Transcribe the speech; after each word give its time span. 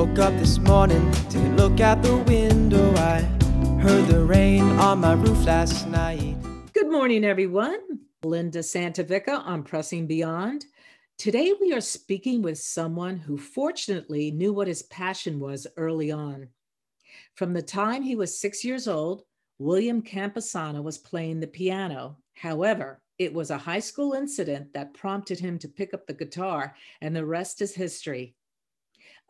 woke 0.00 0.18
up 0.18 0.32
this 0.38 0.58
morning 0.60 1.12
to 1.28 1.38
look 1.56 1.78
out 1.78 2.02
the 2.02 2.16
window. 2.16 2.94
I 2.94 3.20
heard 3.82 4.06
the 4.06 4.24
rain 4.24 4.62
on 4.78 5.00
my 5.00 5.12
roof 5.12 5.44
last 5.44 5.86
night. 5.88 6.36
Good 6.72 6.90
morning, 6.90 7.22
everyone. 7.22 7.80
Linda 8.22 8.60
Santavica 8.60 9.44
on 9.44 9.62
Pressing 9.62 10.06
Beyond. 10.06 10.64
Today, 11.18 11.52
we 11.60 11.74
are 11.74 11.82
speaking 11.82 12.40
with 12.40 12.56
someone 12.56 13.18
who 13.18 13.36
fortunately 13.36 14.30
knew 14.30 14.54
what 14.54 14.68
his 14.68 14.84
passion 14.84 15.38
was 15.38 15.66
early 15.76 16.10
on. 16.10 16.48
From 17.34 17.52
the 17.52 17.60
time 17.60 18.02
he 18.02 18.16
was 18.16 18.40
six 18.40 18.64
years 18.64 18.88
old, 18.88 19.24
William 19.58 20.00
Camposano 20.00 20.82
was 20.82 20.96
playing 20.96 21.40
the 21.40 21.46
piano. 21.46 22.16
However, 22.32 23.02
it 23.18 23.34
was 23.34 23.50
a 23.50 23.58
high 23.58 23.80
school 23.80 24.14
incident 24.14 24.72
that 24.72 24.94
prompted 24.94 25.40
him 25.40 25.58
to 25.58 25.68
pick 25.68 25.92
up 25.92 26.06
the 26.06 26.14
guitar, 26.14 26.74
and 27.02 27.14
the 27.14 27.26
rest 27.26 27.60
is 27.60 27.74
history. 27.74 28.34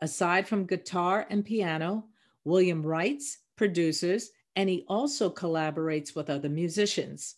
Aside 0.01 0.47
from 0.47 0.65
guitar 0.65 1.27
and 1.29 1.45
piano, 1.45 2.05
William 2.43 2.81
writes, 2.81 3.37
produces, 3.55 4.31
and 4.55 4.67
he 4.67 4.83
also 4.87 5.29
collaborates 5.29 6.15
with 6.15 6.29
other 6.29 6.49
musicians. 6.49 7.35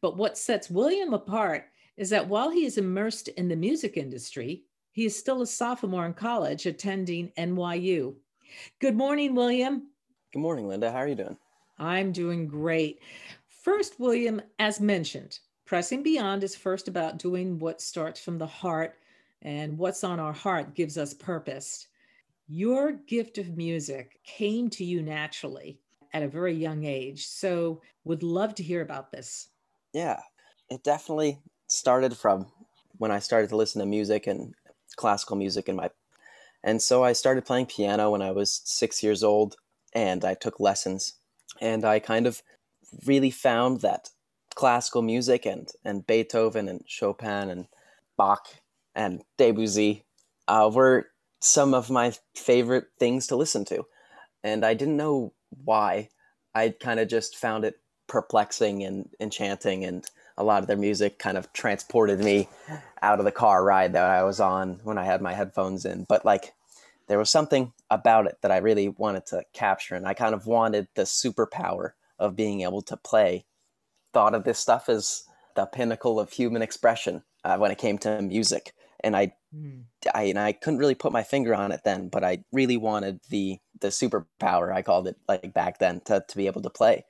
But 0.00 0.16
what 0.16 0.38
sets 0.38 0.70
William 0.70 1.12
apart 1.14 1.64
is 1.96 2.08
that 2.10 2.28
while 2.28 2.50
he 2.50 2.64
is 2.64 2.78
immersed 2.78 3.28
in 3.28 3.48
the 3.48 3.56
music 3.56 3.96
industry, 3.96 4.62
he 4.92 5.04
is 5.04 5.18
still 5.18 5.42
a 5.42 5.46
sophomore 5.46 6.06
in 6.06 6.14
college 6.14 6.66
attending 6.66 7.32
NYU. 7.36 8.14
Good 8.78 8.96
morning, 8.96 9.34
William. 9.34 9.88
Good 10.32 10.38
morning, 10.38 10.68
Linda. 10.68 10.92
How 10.92 10.98
are 10.98 11.08
you 11.08 11.14
doing? 11.16 11.36
I'm 11.78 12.12
doing 12.12 12.46
great. 12.46 13.00
First, 13.48 13.98
William, 13.98 14.40
as 14.58 14.80
mentioned, 14.80 15.40
Pressing 15.64 16.04
Beyond 16.04 16.44
is 16.44 16.54
first 16.54 16.86
about 16.86 17.18
doing 17.18 17.58
what 17.58 17.80
starts 17.80 18.20
from 18.20 18.38
the 18.38 18.46
heart, 18.46 18.94
and 19.42 19.76
what's 19.76 20.04
on 20.04 20.20
our 20.20 20.32
heart 20.32 20.74
gives 20.74 20.96
us 20.96 21.12
purpose. 21.12 21.88
Your 22.48 22.92
gift 22.92 23.38
of 23.38 23.56
music 23.56 24.20
came 24.24 24.70
to 24.70 24.84
you 24.84 25.02
naturally 25.02 25.80
at 26.12 26.22
a 26.22 26.28
very 26.28 26.54
young 26.54 26.84
age. 26.84 27.26
So, 27.26 27.82
would 28.04 28.22
love 28.22 28.54
to 28.54 28.62
hear 28.62 28.82
about 28.82 29.10
this. 29.10 29.48
Yeah, 29.92 30.20
it 30.70 30.84
definitely 30.84 31.40
started 31.66 32.16
from 32.16 32.46
when 32.98 33.10
I 33.10 33.18
started 33.18 33.50
to 33.50 33.56
listen 33.56 33.80
to 33.80 33.86
music 33.86 34.26
and 34.26 34.54
classical 34.96 35.36
music 35.36 35.68
in 35.68 35.76
my 35.76 35.90
and 36.64 36.80
so 36.80 37.04
I 37.04 37.12
started 37.12 37.44
playing 37.44 37.66
piano 37.66 38.10
when 38.10 38.22
I 38.22 38.30
was 38.30 38.62
6 38.64 39.02
years 39.02 39.22
old 39.22 39.56
and 39.92 40.24
I 40.24 40.34
took 40.34 40.58
lessons 40.58 41.14
and 41.60 41.84
I 41.84 41.98
kind 41.98 42.26
of 42.26 42.42
really 43.04 43.30
found 43.30 43.80
that 43.80 44.10
classical 44.54 45.02
music 45.02 45.44
and 45.44 45.68
and 45.84 46.06
Beethoven 46.06 46.68
and 46.68 46.82
Chopin 46.86 47.50
and 47.50 47.66
Bach 48.16 48.46
and 48.94 49.22
Debussy 49.36 50.04
uh, 50.48 50.70
were 50.72 51.10
some 51.46 51.74
of 51.74 51.90
my 51.90 52.12
favorite 52.34 52.88
things 52.98 53.26
to 53.28 53.36
listen 53.36 53.64
to, 53.66 53.86
and 54.42 54.64
I 54.64 54.74
didn't 54.74 54.96
know 54.96 55.32
why. 55.64 56.10
I 56.54 56.70
kind 56.70 57.00
of 57.00 57.08
just 57.08 57.36
found 57.36 57.64
it 57.64 57.80
perplexing 58.06 58.82
and 58.82 59.08
enchanting, 59.20 59.84
and 59.84 60.04
a 60.36 60.44
lot 60.44 60.62
of 60.62 60.68
their 60.68 60.76
music 60.76 61.18
kind 61.18 61.38
of 61.38 61.52
transported 61.52 62.20
me 62.20 62.48
out 63.02 63.18
of 63.18 63.24
the 63.24 63.32
car 63.32 63.64
ride 63.64 63.92
that 63.94 64.04
I 64.04 64.22
was 64.22 64.40
on 64.40 64.80
when 64.84 64.98
I 64.98 65.04
had 65.04 65.22
my 65.22 65.34
headphones 65.34 65.84
in. 65.84 66.04
But 66.08 66.24
like, 66.24 66.52
there 67.08 67.18
was 67.18 67.30
something 67.30 67.72
about 67.90 68.26
it 68.26 68.38
that 68.42 68.50
I 68.50 68.58
really 68.58 68.88
wanted 68.88 69.26
to 69.26 69.44
capture, 69.52 69.94
and 69.94 70.06
I 70.06 70.14
kind 70.14 70.34
of 70.34 70.46
wanted 70.46 70.88
the 70.94 71.02
superpower 71.02 71.92
of 72.18 72.36
being 72.36 72.62
able 72.62 72.82
to 72.82 72.96
play 72.96 73.44
thought 74.12 74.34
of 74.34 74.44
this 74.44 74.58
stuff 74.58 74.88
as 74.88 75.24
the 75.54 75.66
pinnacle 75.66 76.18
of 76.18 76.30
human 76.30 76.62
expression 76.62 77.22
uh, 77.44 77.58
when 77.58 77.70
it 77.70 77.78
came 77.78 77.98
to 77.98 78.22
music. 78.22 78.72
And 79.00 79.16
I, 79.16 79.32
mm. 79.54 79.82
I, 80.14 80.24
and 80.24 80.38
I 80.38 80.52
couldn't 80.52 80.78
really 80.78 80.94
put 80.94 81.12
my 81.12 81.22
finger 81.22 81.54
on 81.54 81.72
it 81.72 81.80
then, 81.84 82.08
but 82.08 82.24
I 82.24 82.44
really 82.52 82.76
wanted 82.76 83.20
the 83.30 83.58
the 83.80 83.88
superpower 83.88 84.72
I 84.72 84.82
called 84.82 85.06
it 85.06 85.16
like 85.28 85.52
back 85.52 85.78
then 85.78 86.00
to 86.06 86.24
to 86.26 86.36
be 86.36 86.46
able 86.46 86.62
to 86.62 86.70
play. 86.70 87.04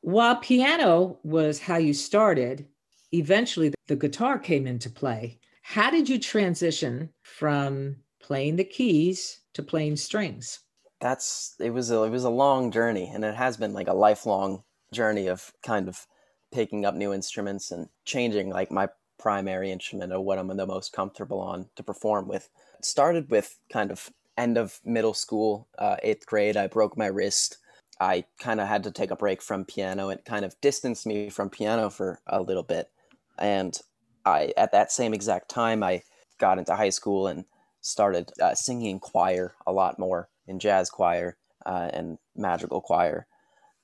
While 0.00 0.36
piano 0.36 1.18
was 1.22 1.58
how 1.58 1.76
you 1.76 1.94
started, 1.94 2.66
eventually 3.12 3.72
the 3.86 3.96
guitar 3.96 4.38
came 4.38 4.66
into 4.66 4.90
play. 4.90 5.38
How 5.62 5.90
did 5.90 6.08
you 6.08 6.18
transition 6.18 7.10
from 7.22 7.96
playing 8.20 8.56
the 8.56 8.64
keys 8.64 9.40
to 9.54 9.62
playing 9.62 9.96
strings? 9.96 10.60
That's 11.00 11.54
it 11.60 11.70
was 11.70 11.90
a 11.90 12.02
it 12.02 12.10
was 12.10 12.24
a 12.24 12.30
long 12.30 12.70
journey, 12.70 13.10
and 13.12 13.24
it 13.24 13.34
has 13.34 13.56
been 13.56 13.72
like 13.72 13.88
a 13.88 13.94
lifelong 13.94 14.64
journey 14.92 15.26
of 15.26 15.52
kind 15.62 15.88
of 15.88 16.06
picking 16.52 16.84
up 16.84 16.94
new 16.94 17.12
instruments 17.12 17.70
and 17.70 17.88
changing 18.04 18.50
like 18.50 18.70
my 18.70 18.88
primary 19.18 19.70
instrument 19.70 20.12
or 20.12 20.20
what 20.20 20.38
I'm 20.38 20.48
the 20.56 20.66
most 20.66 20.92
comfortable 20.92 21.40
on 21.40 21.68
to 21.76 21.82
perform 21.82 22.28
with. 22.28 22.48
It 22.78 22.84
started 22.84 23.30
with 23.30 23.58
kind 23.72 23.90
of 23.90 24.10
end 24.36 24.56
of 24.56 24.80
middle 24.84 25.14
school, 25.14 25.68
uh, 25.78 25.96
eighth 26.02 26.26
grade. 26.26 26.56
I 26.56 26.68
broke 26.68 26.96
my 26.96 27.06
wrist. 27.06 27.58
I 28.00 28.24
kind 28.38 28.60
of 28.60 28.68
had 28.68 28.84
to 28.84 28.92
take 28.92 29.10
a 29.10 29.16
break 29.16 29.42
from 29.42 29.64
piano. 29.64 30.08
It 30.08 30.24
kind 30.24 30.44
of 30.44 30.54
distanced 30.60 31.06
me 31.06 31.30
from 31.30 31.50
piano 31.50 31.90
for 31.90 32.20
a 32.26 32.40
little 32.40 32.62
bit. 32.62 32.90
And 33.38 33.76
I, 34.24 34.52
at 34.56 34.72
that 34.72 34.92
same 34.92 35.12
exact 35.12 35.48
time, 35.48 35.82
I 35.82 36.02
got 36.38 36.58
into 36.58 36.76
high 36.76 36.90
school 36.90 37.26
and 37.26 37.44
started 37.80 38.30
uh, 38.40 38.54
singing 38.54 39.00
choir 39.00 39.54
a 39.66 39.72
lot 39.72 39.98
more 39.98 40.28
in 40.46 40.58
jazz 40.58 40.90
choir 40.90 41.36
uh, 41.66 41.90
and 41.92 42.18
madrigal 42.36 42.80
choir. 42.80 43.26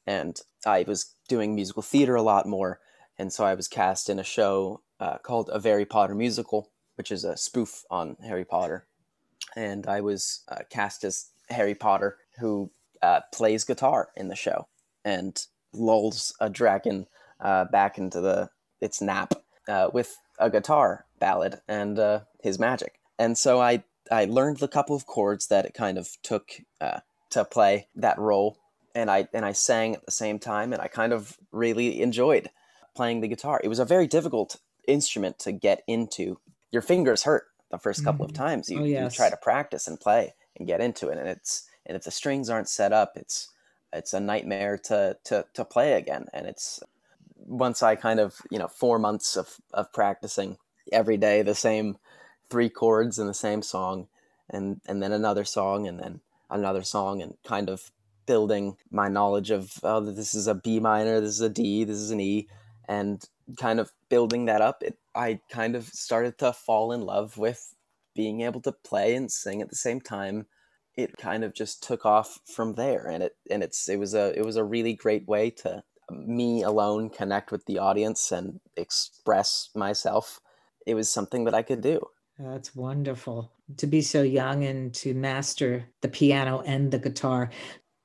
And 0.06 0.38
I 0.64 0.84
was 0.86 1.14
doing 1.28 1.54
musical 1.54 1.82
theater 1.82 2.14
a 2.14 2.22
lot 2.22 2.46
more. 2.46 2.80
And 3.18 3.32
so 3.32 3.44
I 3.44 3.54
was 3.54 3.68
cast 3.68 4.08
in 4.08 4.18
a 4.18 4.24
show 4.24 4.82
uh, 5.00 5.18
called 5.18 5.50
A 5.52 5.58
Very 5.58 5.84
Potter 5.84 6.14
Musical, 6.14 6.70
which 6.96 7.10
is 7.10 7.24
a 7.24 7.36
spoof 7.36 7.84
on 7.90 8.16
Harry 8.22 8.44
Potter. 8.44 8.86
And 9.56 9.86
I 9.86 10.00
was 10.00 10.44
uh, 10.48 10.62
cast 10.70 11.04
as 11.04 11.30
Harry 11.50 11.74
Potter, 11.74 12.18
who 12.38 12.70
uh, 13.02 13.20
plays 13.32 13.64
guitar 13.64 14.10
in 14.16 14.28
the 14.28 14.36
show 14.36 14.66
and 15.04 15.46
lulls 15.72 16.34
a 16.40 16.48
dragon 16.48 17.06
uh, 17.40 17.64
back 17.66 17.98
into 17.98 18.20
the 18.20 18.50
its 18.80 19.00
nap 19.00 19.34
uh, 19.68 19.88
with 19.92 20.16
a 20.38 20.50
guitar 20.50 21.06
ballad 21.18 21.60
and 21.68 21.98
his 22.42 22.58
magic. 22.58 23.00
And 23.18 23.36
so 23.36 23.60
I 23.60 23.84
I 24.10 24.24
learned 24.24 24.58
the 24.58 24.68
couple 24.68 24.96
of 24.96 25.06
chords 25.06 25.48
that 25.48 25.64
it 25.64 25.74
kind 25.74 25.98
of 25.98 26.16
took 26.22 26.60
to 27.30 27.44
play 27.44 27.88
that 27.96 28.18
role 28.18 28.58
and 28.94 29.10
I 29.10 29.28
and 29.32 29.44
I 29.44 29.52
sang 29.52 29.94
at 29.94 30.04
the 30.04 30.12
same 30.12 30.38
time, 30.38 30.72
and 30.72 30.80
I 30.80 30.88
kind 30.88 31.12
of 31.12 31.36
really 31.50 32.00
enjoyed 32.00 32.50
playing 32.94 33.20
the 33.20 33.28
guitar. 33.28 33.60
It 33.62 33.68
was 33.68 33.80
a 33.80 33.84
very 33.84 34.06
difficult 34.06 34.60
instrument 34.88 35.38
to 35.40 35.52
get 35.52 35.82
into. 35.86 36.38
Your 36.70 36.82
fingers 36.82 37.22
hurt 37.22 37.44
the 37.70 37.78
first 37.78 38.04
couple 38.04 38.26
mm-hmm. 38.26 38.32
of 38.32 38.36
times 38.36 38.70
you, 38.70 38.80
oh, 38.80 38.84
yes. 38.84 39.12
you 39.12 39.16
try 39.16 39.30
to 39.30 39.36
practice 39.36 39.88
and 39.88 39.98
play 39.98 40.34
and 40.56 40.66
get 40.66 40.80
into 40.80 41.08
it, 41.08 41.18
and 41.18 41.28
it's 41.28 41.68
and 41.86 41.96
if 41.96 42.04
the 42.04 42.10
strings 42.10 42.48
aren't 42.48 42.68
set 42.68 42.92
up, 42.92 43.12
it's 43.16 43.48
it's 43.92 44.12
a 44.12 44.20
nightmare 44.20 44.78
to 44.78 45.16
to 45.24 45.44
to 45.54 45.64
play 45.64 45.94
again. 45.94 46.26
And 46.32 46.46
it's 46.46 46.80
once 47.36 47.82
I 47.82 47.94
kind 47.94 48.20
of 48.20 48.36
you 48.50 48.58
know 48.58 48.68
four 48.68 48.98
months 48.98 49.36
of 49.36 49.56
of 49.72 49.92
practicing 49.92 50.58
every 50.92 51.16
day 51.16 51.42
the 51.42 51.54
same 51.54 51.98
three 52.50 52.68
chords 52.68 53.18
in 53.18 53.26
the 53.26 53.34
same 53.34 53.62
song, 53.62 54.08
and 54.50 54.80
and 54.86 55.02
then 55.02 55.12
another 55.12 55.44
song, 55.44 55.86
and 55.86 55.98
then 55.98 56.20
another 56.50 56.82
song, 56.82 57.22
and 57.22 57.34
kind 57.44 57.68
of 57.68 57.90
building 58.26 58.76
my 58.90 59.08
knowledge 59.08 59.50
of 59.50 59.78
oh 59.82 60.00
this 60.00 60.34
is 60.34 60.46
a 60.46 60.54
B 60.54 60.80
minor, 60.80 61.20
this 61.20 61.34
is 61.34 61.40
a 61.40 61.48
D, 61.48 61.84
this 61.84 61.96
is 61.96 62.10
an 62.10 62.20
E, 62.20 62.48
and 62.88 63.22
kind 63.58 63.80
of 63.80 63.92
building 64.08 64.46
that 64.46 64.60
up, 64.60 64.82
it 64.82 64.98
I 65.14 65.40
kind 65.50 65.76
of 65.76 65.86
started 65.86 66.38
to 66.38 66.52
fall 66.52 66.92
in 66.92 67.02
love 67.02 67.38
with 67.38 67.74
being 68.14 68.42
able 68.42 68.60
to 68.62 68.72
play 68.72 69.14
and 69.14 69.30
sing 69.30 69.62
at 69.62 69.68
the 69.68 69.76
same 69.76 70.00
time. 70.00 70.46
It 70.96 71.16
kind 71.16 71.44
of 71.44 71.54
just 71.54 71.82
took 71.82 72.06
off 72.06 72.38
from 72.46 72.74
there, 72.74 73.06
and 73.06 73.22
it 73.22 73.36
and 73.50 73.62
it's 73.62 73.88
it 73.88 73.98
was 73.98 74.14
a 74.14 74.36
it 74.38 74.44
was 74.44 74.56
a 74.56 74.64
really 74.64 74.94
great 74.94 75.26
way 75.26 75.50
to 75.50 75.82
me 76.10 76.62
alone 76.62 77.10
connect 77.10 77.50
with 77.50 77.64
the 77.66 77.78
audience 77.78 78.30
and 78.30 78.60
express 78.76 79.70
myself. 79.74 80.40
It 80.86 80.94
was 80.94 81.10
something 81.10 81.44
that 81.44 81.54
I 81.54 81.62
could 81.62 81.80
do. 81.80 82.00
That's 82.38 82.74
wonderful 82.74 83.52
to 83.76 83.86
be 83.86 84.02
so 84.02 84.22
young 84.22 84.64
and 84.64 84.92
to 84.94 85.14
master 85.14 85.86
the 86.02 86.08
piano 86.08 86.62
and 86.66 86.90
the 86.90 86.98
guitar 86.98 87.50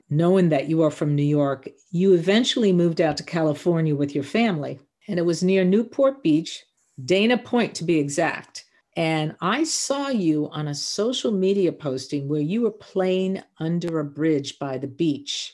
knowing 0.10 0.50
that 0.50 0.68
you 0.68 0.82
are 0.82 0.92
from 0.92 1.16
New 1.16 1.24
York, 1.24 1.70
you 1.92 2.14
eventually 2.14 2.74
moved 2.74 3.00
out 3.00 3.18
to 3.18 3.24
California 3.24 3.96
with 3.96 4.16
your 4.16 4.24
family, 4.24 4.80
and 5.08 5.20
it 5.20 5.26
was 5.26 5.44
near 5.44 5.64
Newport 5.64 6.24
Beach, 6.24 6.64
Dana 7.06 7.38
Point 7.38 7.76
to 7.76 7.84
be 7.84 8.00
exact. 8.00 8.66
And 8.96 9.36
I 9.40 9.64
saw 9.64 10.10
you 10.10 10.50
on 10.52 10.68
a 10.68 10.76
social 10.76 11.32
media 11.32 11.72
posting 11.72 12.28
where 12.28 12.42
you 12.42 12.62
were 12.62 12.72
playing 12.72 13.42
under 13.60 14.00
a 14.00 14.04
bridge 14.04 14.60
by 14.60 14.78
the 14.78 14.88
beach. 14.88 15.54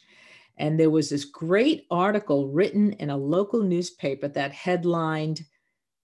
And 0.58 0.80
there 0.80 0.90
was 0.90 1.10
this 1.10 1.26
great 1.26 1.86
article 1.92 2.48
written 2.48 2.94
in 2.94 3.10
a 3.10 3.18
local 3.18 3.62
newspaper 3.62 4.30
that 4.30 4.54
headlined, 4.54 5.44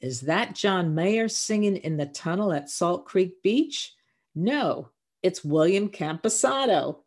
Is 0.01 0.21
that 0.21 0.55
John 0.55 0.93
Mayer 0.93 1.29
singing 1.29 1.77
in 1.77 1.95
the 1.95 2.07
tunnel 2.07 2.51
at 2.51 2.69
Salt 2.69 3.05
Creek 3.05 3.41
Beach? 3.41 3.95
No, 4.35 4.89
it's 5.23 5.43
William 5.43 5.89
Camposano 5.89 6.97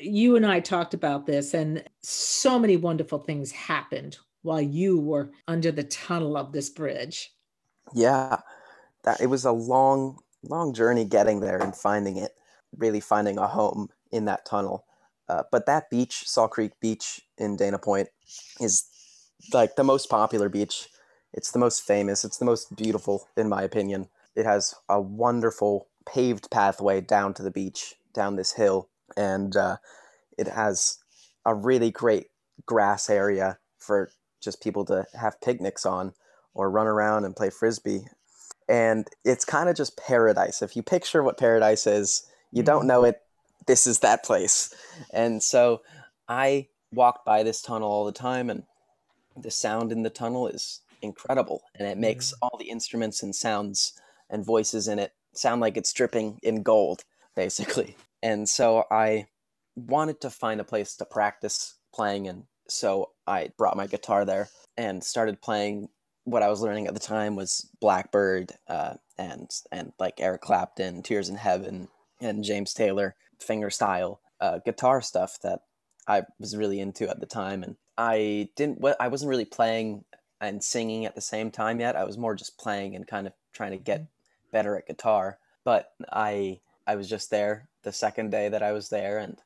you 0.00 0.36
and 0.36 0.46
I 0.46 0.60
talked 0.60 0.94
about 0.94 1.26
this, 1.26 1.54
and 1.54 1.84
so 2.02 2.58
many 2.58 2.76
wonderful 2.76 3.18
things 3.18 3.52
happened 3.52 4.18
while 4.42 4.60
you 4.60 4.98
were 5.00 5.30
under 5.46 5.70
the 5.70 5.84
tunnel 5.84 6.36
of 6.36 6.52
this 6.52 6.70
bridge. 6.70 7.32
Yeah, 7.94 8.38
that 9.04 9.20
it 9.20 9.26
was 9.26 9.44
a 9.44 9.52
long, 9.52 10.18
long 10.42 10.74
journey 10.74 11.04
getting 11.04 11.40
there 11.40 11.58
and 11.58 11.74
finding 11.74 12.16
it, 12.16 12.32
really 12.76 13.00
finding 13.00 13.38
a 13.38 13.46
home 13.46 13.88
in 14.12 14.24
that 14.26 14.44
tunnel. 14.44 14.84
Uh, 15.28 15.42
but 15.52 15.66
that 15.66 15.90
beach, 15.90 16.26
Salt 16.26 16.52
Creek 16.52 16.72
Beach 16.80 17.20
in 17.36 17.56
Dana 17.56 17.78
Point, 17.78 18.08
is 18.60 18.86
like 19.52 19.76
the 19.76 19.84
most 19.84 20.08
popular 20.08 20.48
beach. 20.48 20.88
It's 21.34 21.52
the 21.52 21.58
most 21.58 21.82
famous. 21.82 22.24
It's 22.24 22.38
the 22.38 22.44
most 22.44 22.74
beautiful, 22.74 23.28
in 23.36 23.48
my 23.48 23.62
opinion. 23.62 24.08
It 24.34 24.46
has 24.46 24.74
a 24.88 25.00
wonderful 25.00 25.88
paved 26.06 26.50
pathway 26.50 27.00
down 27.02 27.34
to 27.34 27.42
the 27.42 27.50
beach, 27.50 27.94
down 28.14 28.36
this 28.36 28.52
hill, 28.52 28.88
and 29.16 29.56
uh, 29.56 29.76
it 30.36 30.48
has 30.48 30.98
a 31.44 31.54
really 31.54 31.90
great 31.90 32.26
grass 32.66 33.08
area 33.08 33.58
for 33.78 34.10
just 34.40 34.62
people 34.62 34.84
to 34.84 35.06
have 35.14 35.40
picnics 35.40 35.86
on 35.86 36.12
or 36.54 36.70
run 36.70 36.86
around 36.86 37.24
and 37.24 37.36
play 37.36 37.50
frisbee. 37.50 38.06
And 38.68 39.08
it's 39.24 39.44
kind 39.44 39.68
of 39.68 39.76
just 39.76 39.96
paradise. 39.96 40.60
If 40.60 40.76
you 40.76 40.82
picture 40.82 41.22
what 41.22 41.38
paradise 41.38 41.86
is, 41.86 42.26
you 42.52 42.62
don't 42.62 42.86
know 42.86 43.04
it, 43.04 43.16
this 43.66 43.86
is 43.86 44.00
that 44.00 44.24
place. 44.24 44.74
And 45.12 45.42
so 45.42 45.82
I 46.28 46.68
walk 46.92 47.24
by 47.24 47.42
this 47.42 47.62
tunnel 47.62 47.90
all 47.90 48.04
the 48.04 48.12
time, 48.12 48.50
and 48.50 48.64
the 49.36 49.50
sound 49.50 49.92
in 49.92 50.02
the 50.02 50.10
tunnel 50.10 50.48
is 50.48 50.80
incredible. 51.02 51.62
And 51.74 51.88
it 51.88 51.98
makes 51.98 52.34
all 52.42 52.56
the 52.58 52.70
instruments 52.70 53.22
and 53.22 53.34
sounds 53.34 53.92
and 54.30 54.44
voices 54.44 54.88
in 54.88 54.98
it 54.98 55.12
sound 55.32 55.60
like 55.60 55.76
it's 55.76 55.92
dripping 55.92 56.38
in 56.42 56.62
gold, 56.62 57.04
basically. 57.34 57.96
And 58.22 58.48
so 58.48 58.84
I 58.90 59.26
wanted 59.76 60.20
to 60.22 60.30
find 60.30 60.60
a 60.60 60.64
place 60.64 60.96
to 60.96 61.04
practice 61.04 61.74
playing 61.94 62.26
And 62.26 62.44
So 62.68 63.10
I 63.26 63.50
brought 63.56 63.76
my 63.76 63.86
guitar 63.86 64.24
there 64.24 64.48
and 64.76 65.02
started 65.02 65.40
playing 65.40 65.88
what 66.24 66.42
I 66.42 66.48
was 66.48 66.60
learning 66.60 66.86
at 66.86 66.94
the 66.94 67.00
time 67.00 67.36
was 67.36 67.70
Blackbird 67.80 68.52
uh, 68.68 68.94
and 69.16 69.50
and 69.72 69.92
like 69.98 70.20
Eric 70.20 70.42
Clapton, 70.42 71.02
Tears 71.02 71.28
in 71.28 71.36
Heaven, 71.36 71.88
and 72.20 72.44
James 72.44 72.74
Taylor 72.74 73.14
fingerstyle 73.40 74.18
uh, 74.40 74.58
guitar 74.58 75.00
stuff 75.00 75.38
that 75.42 75.60
I 76.06 76.24
was 76.38 76.56
really 76.56 76.80
into 76.80 77.08
at 77.08 77.20
the 77.20 77.26
time. 77.26 77.62
And 77.62 77.76
I 77.96 78.50
didn't, 78.56 78.84
I 79.00 79.08
wasn't 79.08 79.30
really 79.30 79.44
playing 79.44 80.04
and 80.40 80.62
singing 80.62 81.04
at 81.06 81.14
the 81.14 81.20
same 81.20 81.50
time 81.50 81.80
yet. 81.80 81.96
I 81.96 82.04
was 82.04 82.18
more 82.18 82.34
just 82.34 82.58
playing 82.58 82.94
and 82.94 83.06
kind 83.06 83.26
of 83.26 83.32
trying 83.52 83.72
to 83.72 83.78
get 83.78 84.06
better 84.52 84.76
at 84.76 84.86
guitar. 84.86 85.38
But 85.64 85.92
I 86.12 86.60
I 86.86 86.96
was 86.96 87.08
just 87.08 87.30
there 87.30 87.67
the 87.82 87.92
second 87.92 88.30
day 88.30 88.48
that 88.48 88.62
I 88.62 88.72
was 88.72 88.88
there, 88.88 89.18
and 89.18 89.38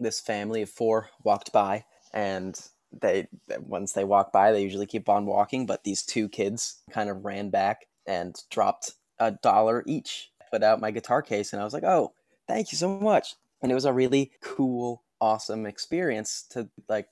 this 0.00 0.20
family 0.20 0.62
of 0.62 0.70
four 0.70 1.10
walked 1.24 1.52
by, 1.52 1.84
and 2.12 2.58
they 2.92 3.28
once 3.60 3.92
they 3.92 4.04
walk 4.04 4.32
by, 4.32 4.52
they 4.52 4.62
usually 4.62 4.86
keep 4.86 5.08
on 5.08 5.26
walking. 5.26 5.66
But 5.66 5.84
these 5.84 6.02
two 6.02 6.28
kids 6.28 6.82
kind 6.90 7.10
of 7.10 7.24
ran 7.24 7.50
back 7.50 7.86
and 8.06 8.36
dropped 8.50 8.92
a 9.18 9.32
dollar 9.32 9.82
each. 9.86 10.30
Put 10.50 10.62
out 10.62 10.80
my 10.80 10.90
guitar 10.90 11.22
case, 11.22 11.52
and 11.52 11.60
I 11.60 11.64
was 11.64 11.74
like, 11.74 11.84
"Oh, 11.84 12.14
thank 12.46 12.72
you 12.72 12.78
so 12.78 12.98
much!" 12.98 13.34
And 13.62 13.70
it 13.72 13.74
was 13.74 13.84
a 13.84 13.92
really 13.92 14.32
cool, 14.40 15.02
awesome 15.20 15.66
experience 15.66 16.42
to 16.50 16.70
like 16.88 17.08